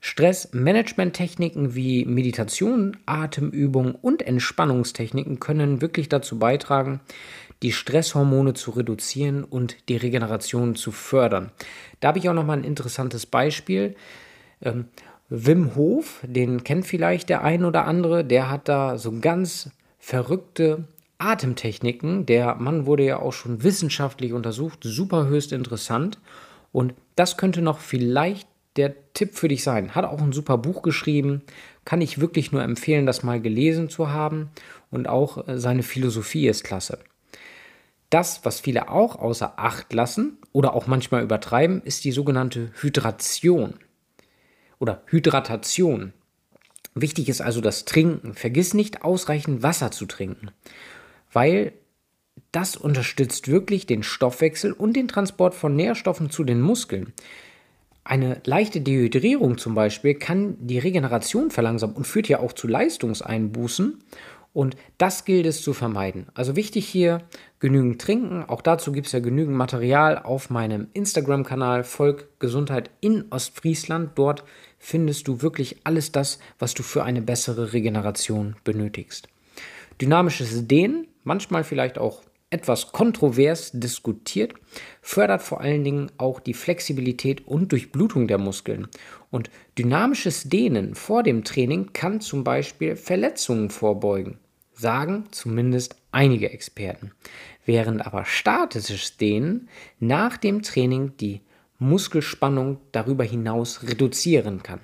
Stressmanagement-Techniken 0.00 1.74
wie 1.74 2.04
Meditation, 2.04 2.96
Atemübungen 3.06 3.94
und 3.94 4.20
Entspannungstechniken 4.20 5.38
können 5.40 5.80
wirklich 5.80 6.08
dazu 6.08 6.38
beitragen, 6.38 7.00
die 7.62 7.72
Stresshormone 7.72 8.54
zu 8.54 8.72
reduzieren 8.72 9.44
und 9.44 9.76
die 9.88 9.96
Regeneration 9.96 10.74
zu 10.74 10.92
fördern. 10.92 11.50
Da 12.00 12.08
habe 12.08 12.18
ich 12.18 12.28
auch 12.28 12.34
noch 12.34 12.44
mal 12.44 12.58
ein 12.58 12.64
interessantes 12.64 13.26
Beispiel. 13.26 13.96
Ähm, 14.60 14.86
Wim 15.28 15.76
Hof, 15.76 16.20
den 16.24 16.62
kennt 16.62 16.86
vielleicht 16.86 17.30
der 17.30 17.42
ein 17.42 17.64
oder 17.64 17.86
andere, 17.86 18.24
der 18.24 18.50
hat 18.50 18.68
da 18.68 18.98
so 18.98 19.18
ganz 19.20 19.70
verrückte 19.98 20.84
Atemtechniken. 21.16 22.26
Der 22.26 22.56
Mann 22.56 22.84
wurde 22.84 23.04
ja 23.04 23.18
auch 23.18 23.32
schon 23.32 23.62
wissenschaftlich 23.62 24.32
untersucht, 24.32 24.80
super 24.82 25.26
höchst 25.26 25.52
interessant. 25.52 26.18
Und 26.72 26.94
das 27.16 27.36
könnte 27.36 27.62
noch 27.62 27.78
vielleicht 27.78 28.48
der 28.76 28.94
Tipp 29.14 29.34
für 29.34 29.48
dich 29.48 29.62
sein. 29.62 29.94
Hat 29.94 30.04
auch 30.04 30.20
ein 30.20 30.32
super 30.32 30.58
Buch 30.58 30.82
geschrieben. 30.82 31.42
Kann 31.84 32.00
ich 32.00 32.20
wirklich 32.20 32.52
nur 32.52 32.62
empfehlen, 32.62 33.06
das 33.06 33.22
mal 33.22 33.40
gelesen 33.40 33.88
zu 33.88 34.10
haben. 34.10 34.50
Und 34.90 35.08
auch 35.08 35.46
äh, 35.46 35.58
seine 35.58 35.82
Philosophie 35.82 36.48
ist 36.48 36.64
klasse. 36.64 36.98
Das, 38.12 38.44
was 38.44 38.60
viele 38.60 38.90
auch 38.90 39.16
außer 39.16 39.54
Acht 39.56 39.94
lassen 39.94 40.36
oder 40.52 40.74
auch 40.74 40.86
manchmal 40.86 41.22
übertreiben, 41.22 41.80
ist 41.80 42.04
die 42.04 42.12
sogenannte 42.12 42.70
Hydration 42.78 43.72
oder 44.78 45.02
Hydratation. 45.06 46.12
Wichtig 46.94 47.30
ist 47.30 47.40
also 47.40 47.62
das 47.62 47.86
Trinken. 47.86 48.34
Vergiss 48.34 48.74
nicht, 48.74 49.02
ausreichend 49.02 49.62
Wasser 49.62 49.92
zu 49.92 50.04
trinken, 50.04 50.50
weil 51.32 51.72
das 52.50 52.76
unterstützt 52.76 53.48
wirklich 53.48 53.86
den 53.86 54.02
Stoffwechsel 54.02 54.72
und 54.72 54.92
den 54.94 55.08
Transport 55.08 55.54
von 55.54 55.74
Nährstoffen 55.74 56.28
zu 56.28 56.44
den 56.44 56.60
Muskeln. 56.60 57.14
Eine 58.04 58.42
leichte 58.44 58.82
Dehydrierung 58.82 59.56
zum 59.56 59.74
Beispiel 59.74 60.16
kann 60.16 60.58
die 60.60 60.78
Regeneration 60.78 61.50
verlangsamen 61.50 61.96
und 61.96 62.06
führt 62.06 62.28
ja 62.28 62.40
auch 62.40 62.52
zu 62.52 62.68
Leistungseinbußen. 62.68 64.04
Und 64.52 64.76
das 64.98 65.24
gilt 65.24 65.46
es 65.46 65.62
zu 65.62 65.72
vermeiden. 65.72 66.26
Also 66.34 66.56
wichtig 66.56 66.86
hier, 66.86 67.22
genügend 67.58 68.00
trinken. 68.00 68.44
Auch 68.44 68.60
dazu 68.60 68.92
gibt 68.92 69.06
es 69.06 69.12
ja 69.12 69.20
genügend 69.20 69.56
Material 69.56 70.18
auf 70.18 70.50
meinem 70.50 70.88
Instagram-Kanal 70.92 71.84
Volk 71.84 72.28
Gesundheit 72.38 72.90
in 73.00 73.24
Ostfriesland. 73.30 74.10
Dort 74.14 74.44
findest 74.78 75.26
du 75.26 75.40
wirklich 75.40 75.78
alles 75.84 76.12
das, 76.12 76.38
was 76.58 76.74
du 76.74 76.82
für 76.82 77.04
eine 77.04 77.22
bessere 77.22 77.72
Regeneration 77.72 78.56
benötigst. 78.64 79.28
Dynamisches 80.00 80.66
Dehnen, 80.66 81.06
manchmal 81.24 81.64
vielleicht 81.64 81.96
auch 81.96 82.22
etwas 82.52 82.92
kontrovers 82.92 83.70
diskutiert, 83.72 84.52
fördert 85.00 85.42
vor 85.42 85.60
allen 85.60 85.84
Dingen 85.84 86.12
auch 86.18 86.38
die 86.38 86.54
Flexibilität 86.54 87.46
und 87.46 87.72
Durchblutung 87.72 88.28
der 88.28 88.38
Muskeln. 88.38 88.88
Und 89.30 89.50
dynamisches 89.78 90.44
Dehnen 90.44 90.94
vor 90.94 91.22
dem 91.22 91.44
Training 91.44 91.92
kann 91.94 92.20
zum 92.20 92.44
Beispiel 92.44 92.96
Verletzungen 92.96 93.70
vorbeugen, 93.70 94.38
sagen 94.82 95.24
zumindest 95.30 95.96
einige 96.10 96.50
Experten. 96.50 97.12
Während 97.64 98.04
aber 98.06 98.26
statisches 98.26 99.16
Dehnen 99.16 99.68
nach 99.98 100.36
dem 100.36 100.60
Training 100.62 101.16
die 101.16 101.40
Muskelspannung 101.78 102.78
darüber 102.92 103.24
hinaus 103.24 103.82
reduzieren 103.82 104.62
kann. 104.62 104.80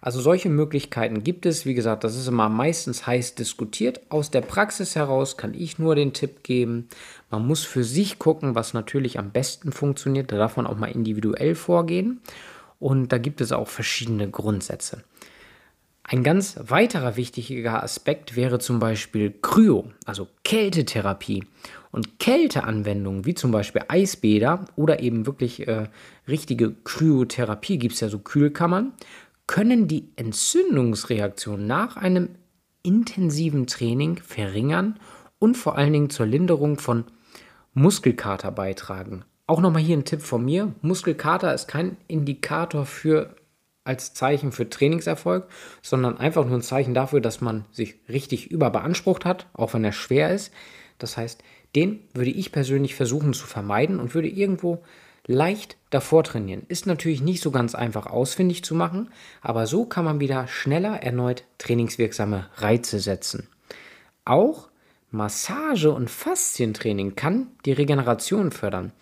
Also 0.00 0.20
solche 0.20 0.48
Möglichkeiten 0.48 1.22
gibt 1.22 1.46
es. 1.46 1.64
Wie 1.64 1.74
gesagt, 1.74 2.02
das 2.02 2.16
ist 2.16 2.26
immer 2.26 2.48
meistens 2.48 3.06
heiß 3.06 3.36
diskutiert. 3.36 4.00
Aus 4.10 4.30
der 4.30 4.40
Praxis 4.40 4.96
heraus 4.96 5.36
kann 5.36 5.54
ich 5.54 5.78
nur 5.78 5.94
den 5.94 6.12
Tipp 6.12 6.42
geben, 6.42 6.88
man 7.30 7.46
muss 7.46 7.64
für 7.64 7.84
sich 7.84 8.18
gucken, 8.18 8.54
was 8.54 8.74
natürlich 8.74 9.18
am 9.18 9.30
besten 9.30 9.72
funktioniert. 9.72 10.32
Da 10.32 10.36
darf 10.36 10.56
man 10.56 10.66
auch 10.66 10.76
mal 10.76 10.90
individuell 10.90 11.54
vorgehen. 11.54 12.20
Und 12.78 13.12
da 13.12 13.18
gibt 13.18 13.40
es 13.40 13.52
auch 13.52 13.68
verschiedene 13.68 14.28
Grundsätze. 14.28 15.04
Ein 16.12 16.24
ganz 16.24 16.58
weiterer 16.60 17.16
wichtiger 17.16 17.82
Aspekt 17.82 18.36
wäre 18.36 18.58
zum 18.58 18.78
Beispiel 18.78 19.32
Kryo, 19.40 19.86
also 20.04 20.28
Kältetherapie. 20.44 21.42
Und 21.90 22.18
Kälteanwendungen, 22.18 23.24
wie 23.24 23.32
zum 23.32 23.50
Beispiel 23.50 23.80
Eisbäder 23.88 24.66
oder 24.76 25.00
eben 25.00 25.24
wirklich 25.24 25.66
äh, 25.66 25.88
richtige 26.28 26.74
Kryotherapie, 26.84 27.78
gibt 27.78 27.94
es 27.94 28.00
ja 28.00 28.10
so 28.10 28.18
Kühlkammern, 28.18 28.92
können 29.46 29.88
die 29.88 30.10
Entzündungsreaktion 30.16 31.66
nach 31.66 31.96
einem 31.96 32.28
intensiven 32.82 33.66
Training 33.66 34.18
verringern 34.18 35.00
und 35.38 35.56
vor 35.56 35.78
allen 35.78 35.94
Dingen 35.94 36.10
zur 36.10 36.26
Linderung 36.26 36.78
von 36.78 37.04
Muskelkater 37.72 38.52
beitragen. 38.52 39.24
Auch 39.46 39.62
nochmal 39.62 39.80
hier 39.80 39.96
ein 39.96 40.04
Tipp 40.04 40.20
von 40.20 40.44
mir. 40.44 40.74
Muskelkater 40.82 41.54
ist 41.54 41.68
kein 41.68 41.96
Indikator 42.06 42.84
für 42.84 43.34
als 43.84 44.14
Zeichen 44.14 44.52
für 44.52 44.68
Trainingserfolg, 44.68 45.48
sondern 45.82 46.18
einfach 46.18 46.44
nur 46.44 46.58
ein 46.58 46.62
Zeichen 46.62 46.94
dafür, 46.94 47.20
dass 47.20 47.40
man 47.40 47.64
sich 47.72 47.96
richtig 48.08 48.50
überbeansprucht 48.50 49.24
hat, 49.24 49.46
auch 49.54 49.74
wenn 49.74 49.84
er 49.84 49.92
schwer 49.92 50.32
ist. 50.32 50.52
Das 50.98 51.16
heißt, 51.16 51.42
den 51.74 52.00
würde 52.14 52.30
ich 52.30 52.52
persönlich 52.52 52.94
versuchen 52.94 53.32
zu 53.32 53.46
vermeiden 53.46 53.98
und 53.98 54.14
würde 54.14 54.28
irgendwo 54.28 54.82
leicht 55.26 55.76
davor 55.90 56.24
trainieren. 56.24 56.64
Ist 56.68 56.86
natürlich 56.86 57.22
nicht 57.22 57.42
so 57.42 57.50
ganz 57.50 57.74
einfach 57.74 58.06
ausfindig 58.06 58.64
zu 58.64 58.74
machen, 58.74 59.10
aber 59.40 59.66
so 59.66 59.84
kann 59.84 60.04
man 60.04 60.20
wieder 60.20 60.48
schneller 60.48 61.02
erneut 61.02 61.44
trainingswirksame 61.58 62.48
Reize 62.56 62.98
setzen. 63.00 63.48
Auch 64.24 64.68
Massage 65.10 65.90
und 65.90 66.10
Faszientraining 66.10 67.14
kann 67.16 67.48
die 67.66 67.72
Regeneration 67.72 68.50
fördern. 68.50 68.92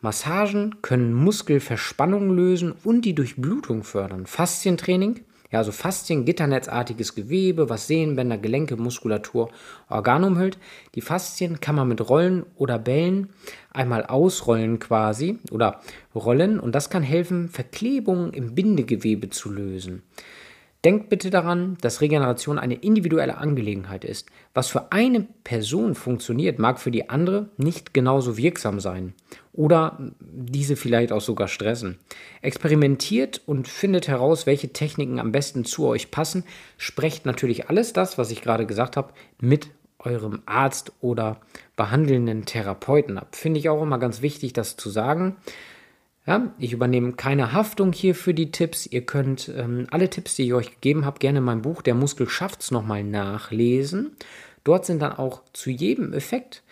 Massagen 0.00 0.76
können 0.80 1.12
Muskelverspannungen 1.12 2.34
lösen 2.34 2.74
und 2.84 3.04
die 3.04 3.14
Durchblutung 3.14 3.82
fördern. 3.82 4.26
Faszientraining, 4.26 5.20
ja, 5.50 5.58
also 5.60 5.72
Faszien, 5.72 6.24
gitternetzartiges 6.24 7.14
Gewebe, 7.14 7.70
was 7.70 7.86
Sehnenbänder, 7.86 8.36
Gelenke, 8.36 8.76
Muskulatur, 8.76 9.50
Organe 9.88 10.26
umhüllt. 10.26 10.58
Die 10.94 11.00
Faszien 11.00 11.58
kann 11.60 11.74
man 11.74 11.88
mit 11.88 12.06
Rollen 12.08 12.44
oder 12.54 12.78
Bällen 12.78 13.30
einmal 13.72 14.04
ausrollen 14.04 14.78
quasi 14.78 15.38
oder 15.50 15.80
rollen 16.14 16.60
und 16.60 16.74
das 16.74 16.90
kann 16.90 17.02
helfen, 17.02 17.48
Verklebungen 17.48 18.32
im 18.34 18.54
Bindegewebe 18.54 19.30
zu 19.30 19.50
lösen. 19.50 20.02
Denkt 20.84 21.08
bitte 21.08 21.30
daran, 21.30 21.76
dass 21.80 22.00
Regeneration 22.00 22.56
eine 22.56 22.76
individuelle 22.76 23.38
Angelegenheit 23.38 24.04
ist. 24.04 24.28
Was 24.54 24.68
für 24.68 24.92
eine 24.92 25.26
Person 25.42 25.96
funktioniert, 25.96 26.60
mag 26.60 26.78
für 26.78 26.92
die 26.92 27.10
andere 27.10 27.48
nicht 27.56 27.92
genauso 27.92 28.36
wirksam 28.36 28.78
sein 28.78 29.14
oder 29.52 29.98
diese 30.20 30.76
vielleicht 30.76 31.10
auch 31.10 31.20
sogar 31.20 31.48
stressen. 31.48 31.98
Experimentiert 32.42 33.42
und 33.44 33.66
findet 33.66 34.06
heraus, 34.06 34.46
welche 34.46 34.72
Techniken 34.72 35.18
am 35.18 35.32
besten 35.32 35.64
zu 35.64 35.84
euch 35.84 36.12
passen. 36.12 36.44
Sprecht 36.76 37.26
natürlich 37.26 37.68
alles 37.68 37.92
das, 37.92 38.16
was 38.16 38.30
ich 38.30 38.40
gerade 38.40 38.64
gesagt 38.64 38.96
habe, 38.96 39.12
mit 39.40 39.70
eurem 39.98 40.42
Arzt 40.46 40.92
oder 41.00 41.40
behandelnden 41.74 42.44
Therapeuten 42.44 43.18
ab. 43.18 43.34
Finde 43.34 43.58
ich 43.58 43.68
auch 43.68 43.82
immer 43.82 43.98
ganz 43.98 44.22
wichtig, 44.22 44.52
das 44.52 44.76
zu 44.76 44.90
sagen. 44.90 45.36
Ja, 46.28 46.52
ich 46.58 46.74
übernehme 46.74 47.14
keine 47.14 47.54
Haftung 47.54 47.94
hier 47.94 48.14
für 48.14 48.34
die 48.34 48.50
Tipps. 48.50 48.84
Ihr 48.84 49.00
könnt 49.06 49.50
ähm, 49.56 49.86
alle 49.90 50.10
Tipps, 50.10 50.36
die 50.36 50.42
ich 50.42 50.52
euch 50.52 50.72
gegeben 50.72 51.06
habe, 51.06 51.20
gerne 51.20 51.38
in 51.38 51.44
meinem 51.44 51.62
Buch 51.62 51.80
Der 51.80 51.94
Muskel 51.94 52.28
schafft's 52.28 52.70
nochmal 52.70 53.02
nachlesen. 53.02 54.14
Dort 54.62 54.84
sind 54.84 55.00
dann 55.00 55.12
auch 55.12 55.40
zu 55.54 55.70
jedem 55.70 56.12
Effekt 56.12 56.62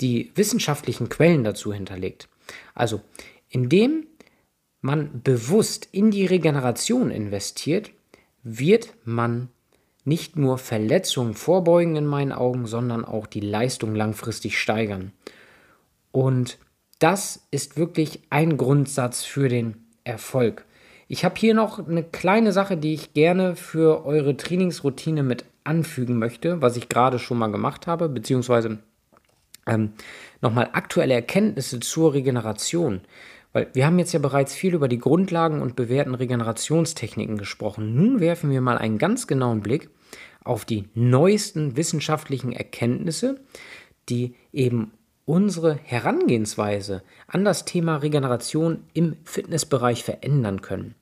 die 0.00 0.32
wissenschaftlichen 0.36 1.10
Quellen 1.10 1.44
dazu 1.44 1.70
hinterlegt. 1.70 2.30
Also, 2.74 3.02
indem 3.50 4.06
man 4.80 5.20
bewusst 5.22 5.86
in 5.92 6.10
die 6.10 6.24
Regeneration 6.24 7.10
investiert, 7.10 7.90
wird 8.42 8.94
man 9.04 9.50
nicht 10.06 10.36
nur 10.36 10.56
Verletzungen 10.56 11.34
vorbeugen 11.34 11.96
in 11.96 12.06
meinen 12.06 12.32
Augen, 12.32 12.64
sondern 12.64 13.04
auch 13.04 13.26
die 13.26 13.40
Leistung 13.40 13.94
langfristig 13.94 14.58
steigern. 14.58 15.12
Und 16.10 16.56
das 17.04 17.46
ist 17.50 17.76
wirklich 17.76 18.20
ein 18.30 18.56
Grundsatz 18.56 19.24
für 19.24 19.50
den 19.50 19.74
Erfolg. 20.04 20.64
Ich 21.06 21.22
habe 21.22 21.34
hier 21.36 21.52
noch 21.52 21.86
eine 21.86 22.02
kleine 22.02 22.50
Sache, 22.50 22.78
die 22.78 22.94
ich 22.94 23.12
gerne 23.12 23.56
für 23.56 24.06
eure 24.06 24.38
Trainingsroutine 24.38 25.22
mit 25.22 25.44
anfügen 25.64 26.18
möchte, 26.18 26.62
was 26.62 26.78
ich 26.78 26.88
gerade 26.88 27.18
schon 27.18 27.36
mal 27.36 27.52
gemacht 27.52 27.86
habe, 27.86 28.08
beziehungsweise 28.08 28.78
ähm, 29.66 29.92
nochmal 30.40 30.70
aktuelle 30.72 31.12
Erkenntnisse 31.12 31.78
zur 31.78 32.14
Regeneration. 32.14 33.02
Weil 33.52 33.68
wir 33.74 33.84
haben 33.84 33.98
jetzt 33.98 34.14
ja 34.14 34.18
bereits 34.18 34.54
viel 34.54 34.72
über 34.72 34.88
die 34.88 34.98
Grundlagen 34.98 35.60
und 35.60 35.76
bewährten 35.76 36.14
Regenerationstechniken 36.14 37.36
gesprochen. 37.36 37.94
Nun 37.94 38.20
werfen 38.20 38.50
wir 38.50 38.62
mal 38.62 38.78
einen 38.78 38.96
ganz 38.96 39.26
genauen 39.26 39.60
Blick 39.60 39.90
auf 40.42 40.64
die 40.64 40.88
neuesten 40.94 41.76
wissenschaftlichen 41.76 42.52
Erkenntnisse, 42.52 43.42
die 44.08 44.36
eben 44.54 44.92
unsere 45.26 45.78
Herangehensweise 45.82 47.02
an 47.26 47.44
das 47.44 47.64
Thema 47.64 47.96
Regeneration 47.96 48.84
im 48.92 49.16
Fitnessbereich 49.24 50.04
verändern 50.04 50.60
können. 50.60 50.94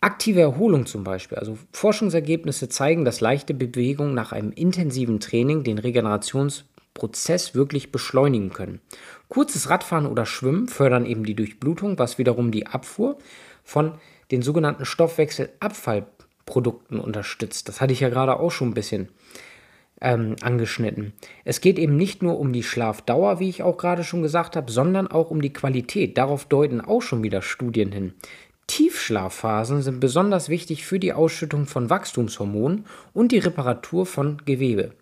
Aktive 0.00 0.42
Erholung 0.42 0.86
zum 0.86 1.02
Beispiel. 1.02 1.38
Also 1.38 1.58
Forschungsergebnisse 1.72 2.68
zeigen, 2.68 3.04
dass 3.04 3.20
leichte 3.20 3.54
Bewegung 3.54 4.14
nach 4.14 4.32
einem 4.32 4.52
intensiven 4.52 5.18
Training 5.18 5.64
den 5.64 5.78
Regenerationsprozess 5.78 7.54
wirklich 7.54 7.90
beschleunigen 7.90 8.50
können. 8.50 8.80
Kurzes 9.28 9.70
Radfahren 9.70 10.06
oder 10.06 10.26
Schwimmen 10.26 10.68
fördern 10.68 11.06
eben 11.06 11.24
die 11.24 11.34
Durchblutung, 11.34 11.98
was 11.98 12.18
wiederum 12.18 12.52
die 12.52 12.66
Abfuhr 12.66 13.16
von 13.64 13.94
den 14.30 14.42
sogenannten 14.42 14.84
Stoffwechselabfallprodukten 14.84 17.00
unterstützt. 17.00 17.68
Das 17.68 17.80
hatte 17.80 17.94
ich 17.94 18.00
ja 18.00 18.10
gerade 18.10 18.38
auch 18.38 18.50
schon 18.50 18.68
ein 18.68 18.74
bisschen 18.74 19.08
ähm, 20.00 20.36
angeschnitten. 20.42 21.12
Es 21.44 21.60
geht 21.60 21.78
eben 21.78 21.96
nicht 21.96 22.22
nur 22.22 22.38
um 22.38 22.52
die 22.52 22.62
Schlafdauer, 22.62 23.40
wie 23.40 23.48
ich 23.48 23.62
auch 23.62 23.76
gerade 23.76 24.04
schon 24.04 24.22
gesagt 24.22 24.56
habe, 24.56 24.70
sondern 24.70 25.06
auch 25.06 25.30
um 25.30 25.40
die 25.40 25.52
Qualität. 25.52 26.18
Darauf 26.18 26.44
deuten 26.46 26.80
auch 26.80 27.02
schon 27.02 27.22
wieder 27.22 27.42
Studien 27.42 27.92
hin. 27.92 28.14
Tiefschlafphasen 28.66 29.82
sind 29.82 30.00
besonders 30.00 30.48
wichtig 30.48 30.86
für 30.86 30.98
die 30.98 31.12
Ausschüttung 31.12 31.66
von 31.66 31.90
Wachstumshormonen 31.90 32.86
und 33.12 33.32
die 33.32 33.38
Reparatur 33.38 34.06
von 34.06 34.38
Gewebe. 34.44 34.92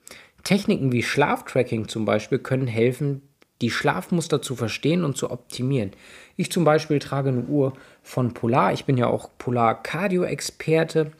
Techniken 0.43 0.91
wie 0.91 1.03
Schlaftracking 1.03 1.87
zum 1.87 2.05
Beispiel 2.05 2.41
können 2.41 2.67
helfen, 2.67 3.23
die 3.61 3.71
Schlafmuster 3.71 4.43
zu 4.43 4.57
verstehen 4.57 5.05
und 5.05 5.17
zu 5.17 5.31
optimieren. 5.31 5.93
Ich 6.37 6.51
zum 6.51 6.65
Beispiel 6.65 6.99
trage 6.99 7.29
eine 7.29 7.43
Uhr 7.43 7.75
von 8.03 8.35
Polar. 8.35 8.73
Ich 8.73 8.85
bin 8.85 8.97
ja 8.97 9.07
auch 9.07 9.31
Polar-Cardio-Experte 9.39 11.13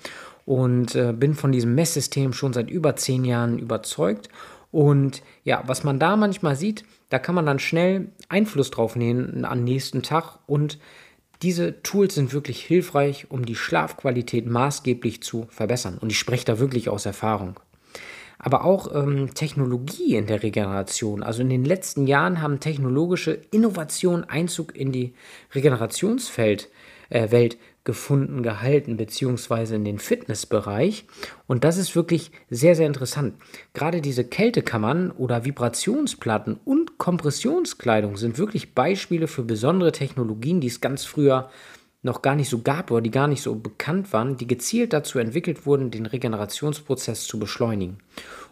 und 0.45 0.95
äh, 0.95 1.13
bin 1.13 1.35
von 1.35 1.53
diesem 1.53 1.75
Messsystem 1.75 2.33
schon 2.33 2.53
seit 2.53 2.71
über 2.71 2.97
zehn 2.97 3.25
Jahren 3.25 3.59
überzeugt. 3.59 4.29
Und 4.71 5.23
ja, 5.45 5.63
was 5.67 5.85
man 5.85 5.99
da 5.99 6.17
manchmal 6.17 6.57
sieht, 6.57 6.85
da 7.11 7.19
kann 7.19 7.35
man 7.35 7.47
dann 7.47 7.59
schnell 7.59 8.09
Einfluss 8.29 8.71
drauf 8.71 8.97
nehmen 8.97 9.45
am 9.45 9.65
nächsten 9.65 10.03
Tag 10.03 10.39
und 10.47 10.79
diese 11.43 11.83
Tools 11.83 12.15
sind 12.15 12.33
wirklich 12.33 12.63
hilfreich, 12.63 13.27
um 13.29 13.45
die 13.45 13.57
Schlafqualität 13.57 14.47
maßgeblich 14.47 15.23
zu 15.23 15.47
verbessern. 15.51 15.99
Und 15.99 16.11
ich 16.11 16.19
spreche 16.19 16.45
da 16.45 16.59
wirklich 16.61 16.89
aus 16.89 17.05
Erfahrung. 17.05 17.59
Aber 18.39 18.65
auch 18.65 18.95
ähm, 18.95 19.35
Technologie 19.35 20.17
in 20.17 20.27
der 20.27 20.43
Regeneration. 20.43 21.23
Also 21.23 21.43
in 21.43 21.51
den 21.51 21.65
letzten 21.65 22.07
Jahren 22.07 22.41
haben 22.41 22.61
technologische 22.61 23.33
Innovationen 23.51 24.25
Einzug 24.25 24.77
in 24.77 24.93
die 24.93 25.15
Regenerationswelt 25.55 26.69
äh, 27.09 27.31
gefunden, 27.85 28.43
gehalten, 28.43 28.97
beziehungsweise 28.97 29.75
in 29.75 29.85
den 29.85 29.99
Fitnessbereich. 29.99 31.07
Und 31.47 31.65
das 31.65 31.79
ist 31.79 31.97
wirklich 31.97 32.31
sehr, 32.49 32.77
sehr 32.77 32.87
interessant. 32.87 33.35
Gerade 33.75 34.01
diese 34.01 34.25
Kältekammern 34.25 35.11
oder 35.11 35.45
Vibrationsplatten 35.45 36.61
und 36.65 36.99
Kompressionskleidung 36.99 38.17
sind 38.17 38.39
wirklich 38.39 38.75
Beispiele 38.75 39.27
für 39.27 39.43
besondere 39.43 39.91
Technologien, 39.91 40.61
die 40.61 40.69
es 40.69 40.81
ganz 40.81 41.05
früher 41.05 41.51
noch 42.03 42.23
gar 42.23 42.37
nicht 42.37 42.49
so 42.49 42.63
gab 42.63 42.91
oder 42.91 43.01
die 43.01 43.11
gar 43.11 43.29
nicht 43.29 43.43
so 43.43 43.55
bekannt 43.55 44.13
waren, 44.13 44.37
die 44.37 44.47
gezielt 44.47 44.93
dazu 44.93 45.19
entwickelt 45.19 45.67
wurden, 45.67 45.91
den 45.91 46.07
Regenerationsprozess 46.07 47.27
zu 47.27 47.39
beschleunigen. 47.39 47.99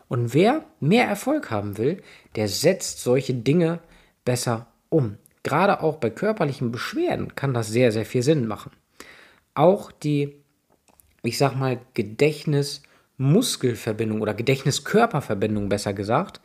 Und 0.09 0.35
wer 0.35 0.65
mehr 0.81 1.07
Erfolg 1.07 1.51
haben 1.53 1.79
will, 1.79 2.03
der 2.35 2.49
setzt 2.49 3.01
solche 3.01 3.35
Dinge 3.35 3.79
besser 4.25 4.67
um. 4.89 5.19
Gerade 5.43 5.83
auch 5.83 5.97
bei 5.97 6.11
körperlichen 6.11 6.73
Beschwerden 6.73 7.35
kann 7.37 7.55
das 7.55 7.69
sehr, 7.69 7.93
sehr 7.93 8.05
viel 8.05 8.23
Sinn 8.23 8.47
machen 8.47 8.73
auch 9.55 9.93
die, 9.93 10.35
ich 11.23 11.39
sag 11.39 11.55
mal, 11.57 11.81
Gedächtnis-Muskelverbindung 11.95 14.21
oder 14.21 14.35
Gedächtnis-Körperverbindung 14.35 15.69
besser 15.69 15.93
gesagt, 15.93 16.41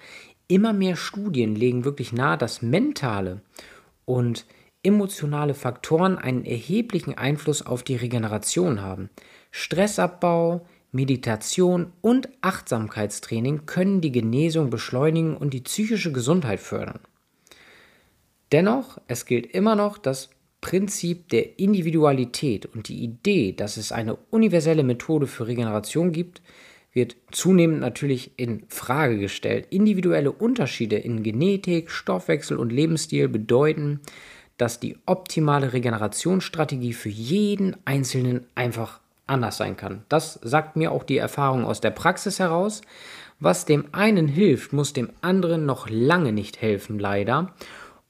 immer 0.47 0.73
mehr 0.73 0.95
Studien 0.95 1.55
legen 1.55 1.85
wirklich 1.85 2.13
nahe, 2.13 2.37
dass 2.37 2.61
mentale 2.61 3.41
und 4.05 4.45
emotionale 4.83 5.55
Faktoren 5.55 6.17
einen 6.17 6.45
erheblichen 6.45 7.17
Einfluss 7.17 7.65
auf 7.65 7.83
die 7.83 7.95
Regeneration 7.95 8.81
haben. 8.81 9.09
Stressabbau, 9.51 10.65
Meditation 10.91 11.91
und 12.01 12.29
Achtsamkeitstraining 12.41 13.65
können 13.65 14.01
die 14.01 14.11
Genesung 14.11 14.69
beschleunigen 14.69 15.35
und 15.35 15.53
die 15.53 15.61
psychische 15.61 16.11
Gesundheit 16.11 16.59
fördern. 16.59 16.99
Dennoch, 18.51 18.99
es 19.07 19.25
gilt 19.25 19.47
immer 19.47 19.75
noch, 19.75 19.97
dass 19.97 20.29
Prinzip 20.65 21.29
der 21.29 21.59
Individualität 21.59 22.65
und 22.65 22.87
die 22.87 23.03
Idee, 23.03 23.51
dass 23.51 23.77
es 23.77 23.91
eine 23.91 24.15
universelle 24.31 24.81
Methode 24.81 25.27
für 25.27 25.45
Regeneration 25.45 26.11
gibt, 26.11 26.41
wird 26.91 27.15
zunehmend 27.29 27.81
natürlich 27.81 28.31
in 28.37 28.63
Frage 28.67 29.19
gestellt. 29.19 29.67
Individuelle 29.69 30.31
Unterschiede 30.31 30.95
in 30.95 31.21
Genetik, 31.21 31.91
Stoffwechsel 31.91 32.57
und 32.57 32.71
Lebensstil 32.71 33.27
bedeuten, 33.27 33.99
dass 34.57 34.79
die 34.79 34.97
optimale 35.05 35.71
Regenerationsstrategie 35.71 36.93
für 36.93 37.09
jeden 37.09 37.77
Einzelnen 37.85 38.47
einfach 38.55 39.01
anders 39.27 39.57
sein 39.57 39.77
kann. 39.77 40.03
Das 40.09 40.39
sagt 40.41 40.77
mir 40.77 40.91
auch 40.91 41.03
die 41.03 41.17
Erfahrung 41.17 41.63
aus 41.63 41.79
der 41.79 41.91
Praxis 41.91 42.39
heraus. 42.39 42.81
Was 43.39 43.65
dem 43.65 43.85
einen 43.91 44.27
hilft, 44.27 44.73
muss 44.73 44.93
dem 44.93 45.11
anderen 45.21 45.67
noch 45.67 45.87
lange 45.91 46.31
nicht 46.31 46.59
helfen, 46.59 46.97
leider. 46.97 47.53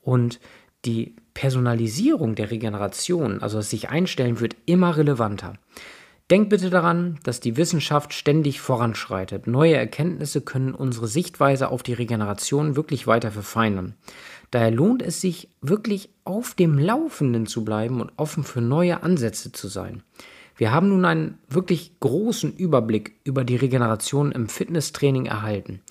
Und 0.01 0.39
die 0.85 1.15
Personalisierung 1.35 2.33
der 2.33 2.49
Regeneration, 2.49 3.43
also 3.43 3.57
das 3.57 3.69
sich 3.69 3.89
einstellen, 3.89 4.39
wird 4.39 4.55
immer 4.65 4.97
relevanter. 4.97 5.53
Denkt 6.31 6.49
bitte 6.49 6.71
daran, 6.71 7.19
dass 7.21 7.39
die 7.39 7.55
Wissenschaft 7.55 8.11
ständig 8.11 8.59
voranschreitet. 8.59 9.45
Neue 9.45 9.75
Erkenntnisse 9.75 10.41
können 10.41 10.73
unsere 10.73 11.07
Sichtweise 11.07 11.69
auf 11.69 11.83
die 11.83 11.93
Regeneration 11.93 12.75
wirklich 12.75 13.05
weiter 13.05 13.29
verfeinern. 13.29 13.93
Daher 14.49 14.71
lohnt 14.71 15.03
es 15.03 15.21
sich 15.21 15.49
wirklich 15.61 16.09
auf 16.23 16.55
dem 16.55 16.79
Laufenden 16.79 17.45
zu 17.45 17.63
bleiben 17.63 18.01
und 18.01 18.11
offen 18.17 18.43
für 18.43 18.61
neue 18.61 19.03
Ansätze 19.03 19.51
zu 19.51 19.67
sein. 19.67 20.01
Wir 20.57 20.71
haben 20.71 20.89
nun 20.89 21.05
einen 21.05 21.37
wirklich 21.47 21.99
großen 21.99 22.55
Überblick 22.55 23.19
über 23.23 23.43
die 23.43 23.57
Regeneration 23.57 24.31
im 24.31 24.47
Fitnesstraining 24.47 25.27
erhalten. 25.27 25.81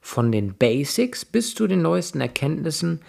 Von 0.00 0.30
den 0.30 0.54
Basics 0.54 1.24
bis 1.24 1.54
zu 1.54 1.66
den 1.66 1.82
neuesten 1.82 2.20
Erkenntnissen 2.20 3.00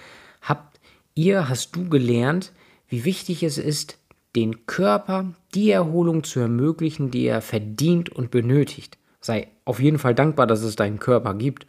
ihr 1.15 1.49
hast 1.49 1.75
du 1.75 1.89
gelernt, 1.89 2.53
wie 2.87 3.05
wichtig 3.05 3.43
es 3.43 3.57
ist, 3.57 3.99
den 4.35 4.65
Körper 4.65 5.33
die 5.53 5.71
Erholung 5.71 6.23
zu 6.23 6.39
ermöglichen, 6.39 7.11
die 7.11 7.25
er 7.25 7.41
verdient 7.41 8.09
und 8.09 8.31
benötigt. 8.31 8.97
Sei 9.19 9.49
auf 9.65 9.79
jeden 9.79 9.99
Fall 9.99 10.15
dankbar, 10.15 10.47
dass 10.47 10.63
es 10.63 10.75
deinen 10.75 10.99
Körper 10.99 11.33
gibt. 11.35 11.67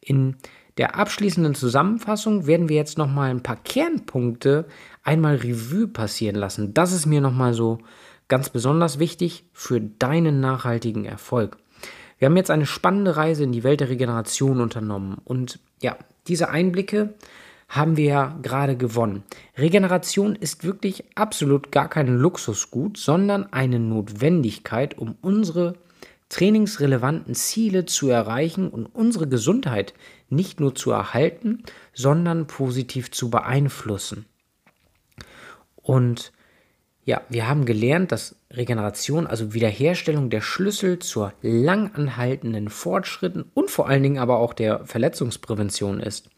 In 0.00 0.36
der 0.76 0.96
abschließenden 0.96 1.54
Zusammenfassung 1.54 2.46
werden 2.46 2.68
wir 2.68 2.76
jetzt 2.76 2.96
nochmal 2.96 3.30
ein 3.30 3.42
paar 3.42 3.56
Kernpunkte 3.56 4.66
einmal 5.02 5.36
Revue 5.36 5.88
passieren 5.88 6.36
lassen. 6.36 6.74
Das 6.74 6.92
ist 6.92 7.06
mir 7.06 7.20
nochmal 7.20 7.52
so 7.52 7.78
ganz 8.28 8.48
besonders 8.48 8.98
wichtig 8.98 9.44
für 9.52 9.80
deinen 9.80 10.40
nachhaltigen 10.40 11.04
Erfolg. 11.04 11.58
Wir 12.18 12.26
haben 12.26 12.36
jetzt 12.36 12.50
eine 12.50 12.66
spannende 12.66 13.16
Reise 13.16 13.44
in 13.44 13.52
die 13.52 13.64
Welt 13.64 13.80
der 13.80 13.88
Regeneration 13.88 14.60
unternommen 14.60 15.18
und 15.24 15.58
ja, 15.82 15.96
diese 16.28 16.50
Einblicke 16.50 17.14
haben 17.70 17.96
wir 17.96 18.04
ja 18.04 18.38
gerade 18.42 18.76
gewonnen. 18.76 19.22
Regeneration 19.56 20.34
ist 20.34 20.64
wirklich 20.64 21.04
absolut 21.14 21.70
gar 21.70 21.88
kein 21.88 22.08
Luxusgut, 22.08 22.96
sondern 22.96 23.50
eine 23.52 23.78
Notwendigkeit, 23.78 24.98
um 24.98 25.16
unsere 25.22 25.76
trainingsrelevanten 26.30 27.34
Ziele 27.36 27.86
zu 27.86 28.10
erreichen 28.10 28.68
und 28.68 28.86
unsere 28.86 29.28
Gesundheit 29.28 29.94
nicht 30.28 30.58
nur 30.58 30.74
zu 30.74 30.90
erhalten, 30.90 31.62
sondern 31.94 32.48
positiv 32.48 33.12
zu 33.12 33.30
beeinflussen. 33.30 34.26
Und 35.76 36.32
ja, 37.04 37.22
wir 37.28 37.48
haben 37.48 37.66
gelernt, 37.66 38.10
dass 38.10 38.34
Regeneration, 38.50 39.28
also 39.28 39.54
Wiederherstellung 39.54 40.28
der 40.28 40.40
Schlüssel 40.40 40.98
zur 40.98 41.32
langanhaltenden 41.40 42.68
Fortschritten 42.68 43.44
und 43.54 43.70
vor 43.70 43.88
allen 43.88 44.02
Dingen 44.02 44.18
aber 44.18 44.38
auch 44.38 44.54
der 44.54 44.84
Verletzungsprävention 44.86 46.00
ist. 46.00 46.30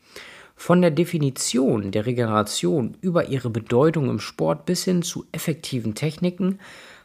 Von 0.57 0.81
der 0.81 0.91
Definition 0.91 1.91
der 1.91 2.07
Regeneration 2.07 2.97
über 3.01 3.29
ihre 3.29 3.51
Bedeutung 3.51 4.11
im 4.11 4.21
Sport 4.21 4.67
bis 4.67 4.85
hin 4.85 5.03
zu 5.03 5.25
effektiven 5.33 5.95
Techniken 5.95 6.59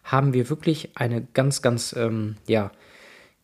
haben 0.03 0.33
wir 0.33 0.49
wirklich 0.49 0.91
eine 0.95 1.21
ganz, 1.33 1.61
ganz, 1.61 1.93
ähm, 1.97 2.35
ja, 2.47 2.71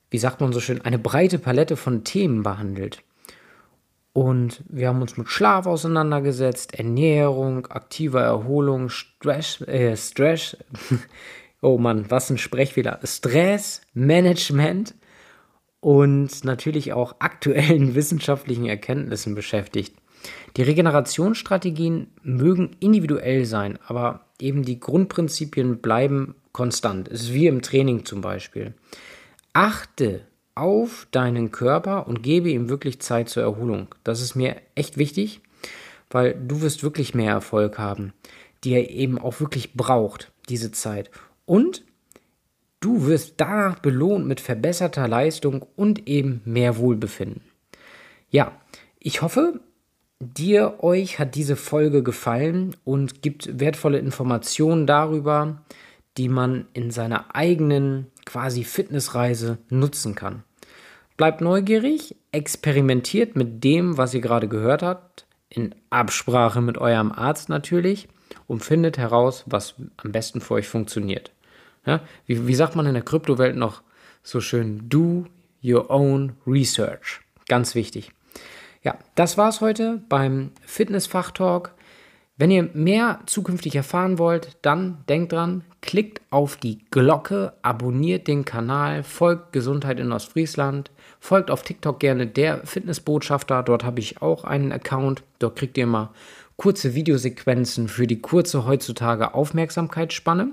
wie 0.09 0.17
sagt 0.17 0.41
man 0.41 0.53
so 0.53 0.59
schön, 0.59 0.81
eine 0.81 0.99
breite 0.99 1.39
Palette 1.39 1.75
von 1.75 2.03
Themen 2.03 2.43
behandelt. 2.43 3.01
Und 4.13 4.63
wir 4.69 4.87
haben 4.87 5.01
uns 5.01 5.17
mit 5.17 5.27
Schlaf 5.27 5.65
auseinandergesetzt, 5.65 6.75
Ernährung, 6.75 7.65
aktiver 7.67 8.21
Erholung, 8.21 8.89
Stress, 8.89 9.61
äh, 9.61 9.97
Stress, 9.97 10.55
oh 11.61 11.79
Mann, 11.79 12.05
was 12.09 12.29
ein 12.29 12.37
Sprechfehler, 12.37 12.99
Stress, 13.03 13.81
Management 13.95 14.93
und 15.83 16.45
natürlich 16.45 16.93
auch 16.93 17.15
aktuellen 17.19 17.93
wissenschaftlichen 17.95 18.65
Erkenntnissen 18.65 19.35
beschäftigt. 19.35 19.93
Die 20.55 20.63
Regenerationsstrategien 20.63 22.07
mögen 22.21 22.77
individuell 22.79 23.43
sein, 23.43 23.77
aber 23.85 24.21
eben 24.39 24.63
die 24.63 24.79
Grundprinzipien 24.79 25.79
bleiben 25.79 26.35
konstant. 26.53 27.09
Es 27.09 27.23
ist 27.23 27.33
wie 27.33 27.47
im 27.47 27.61
Training 27.61 28.05
zum 28.05 28.21
Beispiel. 28.21 28.73
Achte 29.51 30.21
auf 30.55 31.05
deinen 31.11 31.51
Körper 31.51 32.07
und 32.07 32.23
gebe 32.23 32.49
ihm 32.49 32.69
wirklich 32.69 33.01
Zeit 33.01 33.27
zur 33.27 33.43
Erholung. 33.43 33.87
Das 34.05 34.21
ist 34.21 34.35
mir 34.35 34.55
echt 34.75 34.97
wichtig, 34.97 35.41
weil 36.09 36.33
du 36.33 36.61
wirst 36.61 36.83
wirklich 36.83 37.13
mehr 37.13 37.31
Erfolg 37.31 37.77
haben, 37.77 38.13
die 38.63 38.71
er 38.71 38.89
eben 38.89 39.19
auch 39.19 39.41
wirklich 39.41 39.73
braucht, 39.73 40.31
diese 40.47 40.71
Zeit. 40.71 41.11
Und 41.45 41.83
du 42.83 43.05
wirst 43.05 43.35
danach 43.37 43.79
belohnt 43.79 44.27
mit 44.27 44.41
verbesserter 44.41 45.07
Leistung 45.07 45.65
und 45.75 46.07
eben 46.07 46.41
mehr 46.43 46.77
Wohlbefinden. 46.77 47.41
Ja, 48.29 48.51
ich 48.99 49.21
hoffe, 49.21 49.61
dir, 50.19 50.83
euch 50.83 51.19
hat 51.19 51.35
diese 51.35 51.55
Folge 51.55 52.03
gefallen 52.03 52.75
und 52.83 53.21
gibt 53.21 53.59
wertvolle 53.59 53.99
Informationen 53.99 54.85
darüber, 54.85 55.61
die 56.17 56.29
man 56.29 56.65
in 56.73 56.91
seiner 56.91 57.35
eigenen 57.35 58.07
quasi 58.25 58.63
Fitnessreise 58.63 59.57
nutzen 59.69 60.13
kann. 60.15 60.43
Bleibt 61.15 61.41
neugierig, 61.41 62.15
experimentiert 62.31 63.35
mit 63.35 63.63
dem, 63.63 63.97
was 63.97 64.13
ihr 64.13 64.21
gerade 64.21 64.47
gehört 64.47 64.83
habt, 64.83 65.25
in 65.47 65.75
Absprache 65.89 66.61
mit 66.61 66.77
eurem 66.77 67.11
Arzt 67.11 67.49
natürlich 67.49 68.09
und 68.47 68.63
findet 68.63 68.97
heraus, 68.97 69.43
was 69.45 69.75
am 69.97 70.11
besten 70.11 70.41
für 70.41 70.55
euch 70.55 70.67
funktioniert. 70.67 71.31
Ja, 71.85 72.01
wie, 72.25 72.47
wie 72.47 72.55
sagt 72.55 72.75
man 72.75 72.85
in 72.85 72.93
der 72.93 73.03
Kryptowelt 73.03 73.55
noch 73.55 73.81
so 74.21 74.39
schön? 74.41 74.89
Do 74.89 75.25
your 75.63 75.89
own 75.89 76.33
research. 76.45 77.21
Ganz 77.47 77.75
wichtig. 77.75 78.11
Ja, 78.83 78.97
das 79.15 79.37
war's 79.37 79.61
heute 79.61 80.01
beim 80.09 80.51
Fitnessfachtalk. 80.65 81.73
Wenn 82.35 82.51
ihr 82.51 82.69
mehr 82.73 83.19
zukünftig 83.27 83.75
erfahren 83.75 84.17
wollt, 84.17 84.57
dann 84.63 85.03
denkt 85.07 85.33
dran, 85.33 85.63
klickt 85.81 86.21
auf 86.31 86.57
die 86.57 86.79
Glocke, 86.89 87.53
abonniert 87.61 88.27
den 88.27 88.43
Kanal, 88.43 89.03
folgt 89.03 89.53
Gesundheit 89.53 89.99
in 89.99 90.11
Ostfriesland, 90.11 90.89
folgt 91.19 91.51
auf 91.51 91.61
TikTok 91.61 91.99
gerne 91.99 92.25
der 92.25 92.65
Fitnessbotschafter, 92.65 93.61
dort 93.61 93.83
habe 93.83 93.99
ich 93.99 94.21
auch 94.21 94.45
einen 94.45 94.71
Account, 94.71 95.23
dort 95.39 95.55
kriegt 95.55 95.77
ihr 95.77 95.85
mal 95.85 96.09
kurze 96.57 96.95
Videosequenzen 96.95 97.87
für 97.87 98.07
die 98.07 98.19
kurze 98.19 98.65
heutzutage 98.65 99.35
Aufmerksamkeitsspanne. 99.35 100.49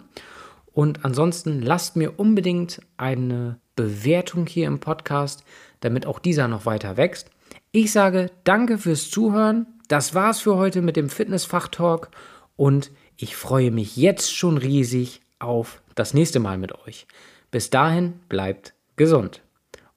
Und 0.72 1.04
ansonsten 1.04 1.62
lasst 1.62 1.96
mir 1.96 2.18
unbedingt 2.18 2.80
eine 2.96 3.58
Bewertung 3.76 4.46
hier 4.46 4.66
im 4.66 4.80
Podcast, 4.80 5.44
damit 5.80 6.06
auch 6.06 6.18
dieser 6.18 6.48
noch 6.48 6.66
weiter 6.66 6.96
wächst. 6.96 7.30
Ich 7.72 7.92
sage 7.92 8.30
danke 8.44 8.78
fürs 8.78 9.10
Zuhören. 9.10 9.66
Das 9.88 10.14
war's 10.14 10.40
für 10.40 10.56
heute 10.56 10.82
mit 10.82 10.96
dem 10.96 11.08
Fitnessfachtalk 11.08 12.10
und 12.56 12.90
ich 13.16 13.36
freue 13.36 13.70
mich 13.70 13.96
jetzt 13.96 14.34
schon 14.34 14.58
riesig 14.58 15.20
auf 15.38 15.82
das 15.94 16.14
nächste 16.14 16.40
Mal 16.40 16.58
mit 16.58 16.72
euch. 16.86 17.06
Bis 17.50 17.70
dahin 17.70 18.20
bleibt 18.28 18.74
gesund. 18.96 19.42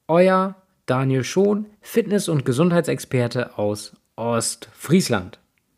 Euer 0.07 0.55
Daniel 0.85 1.23
Schon, 1.23 1.67
Fitness- 1.81 2.29
und 2.29 2.45
Gesundheitsexperte 2.45 3.57
aus 3.57 3.93
Ostfriesland. 4.15 5.39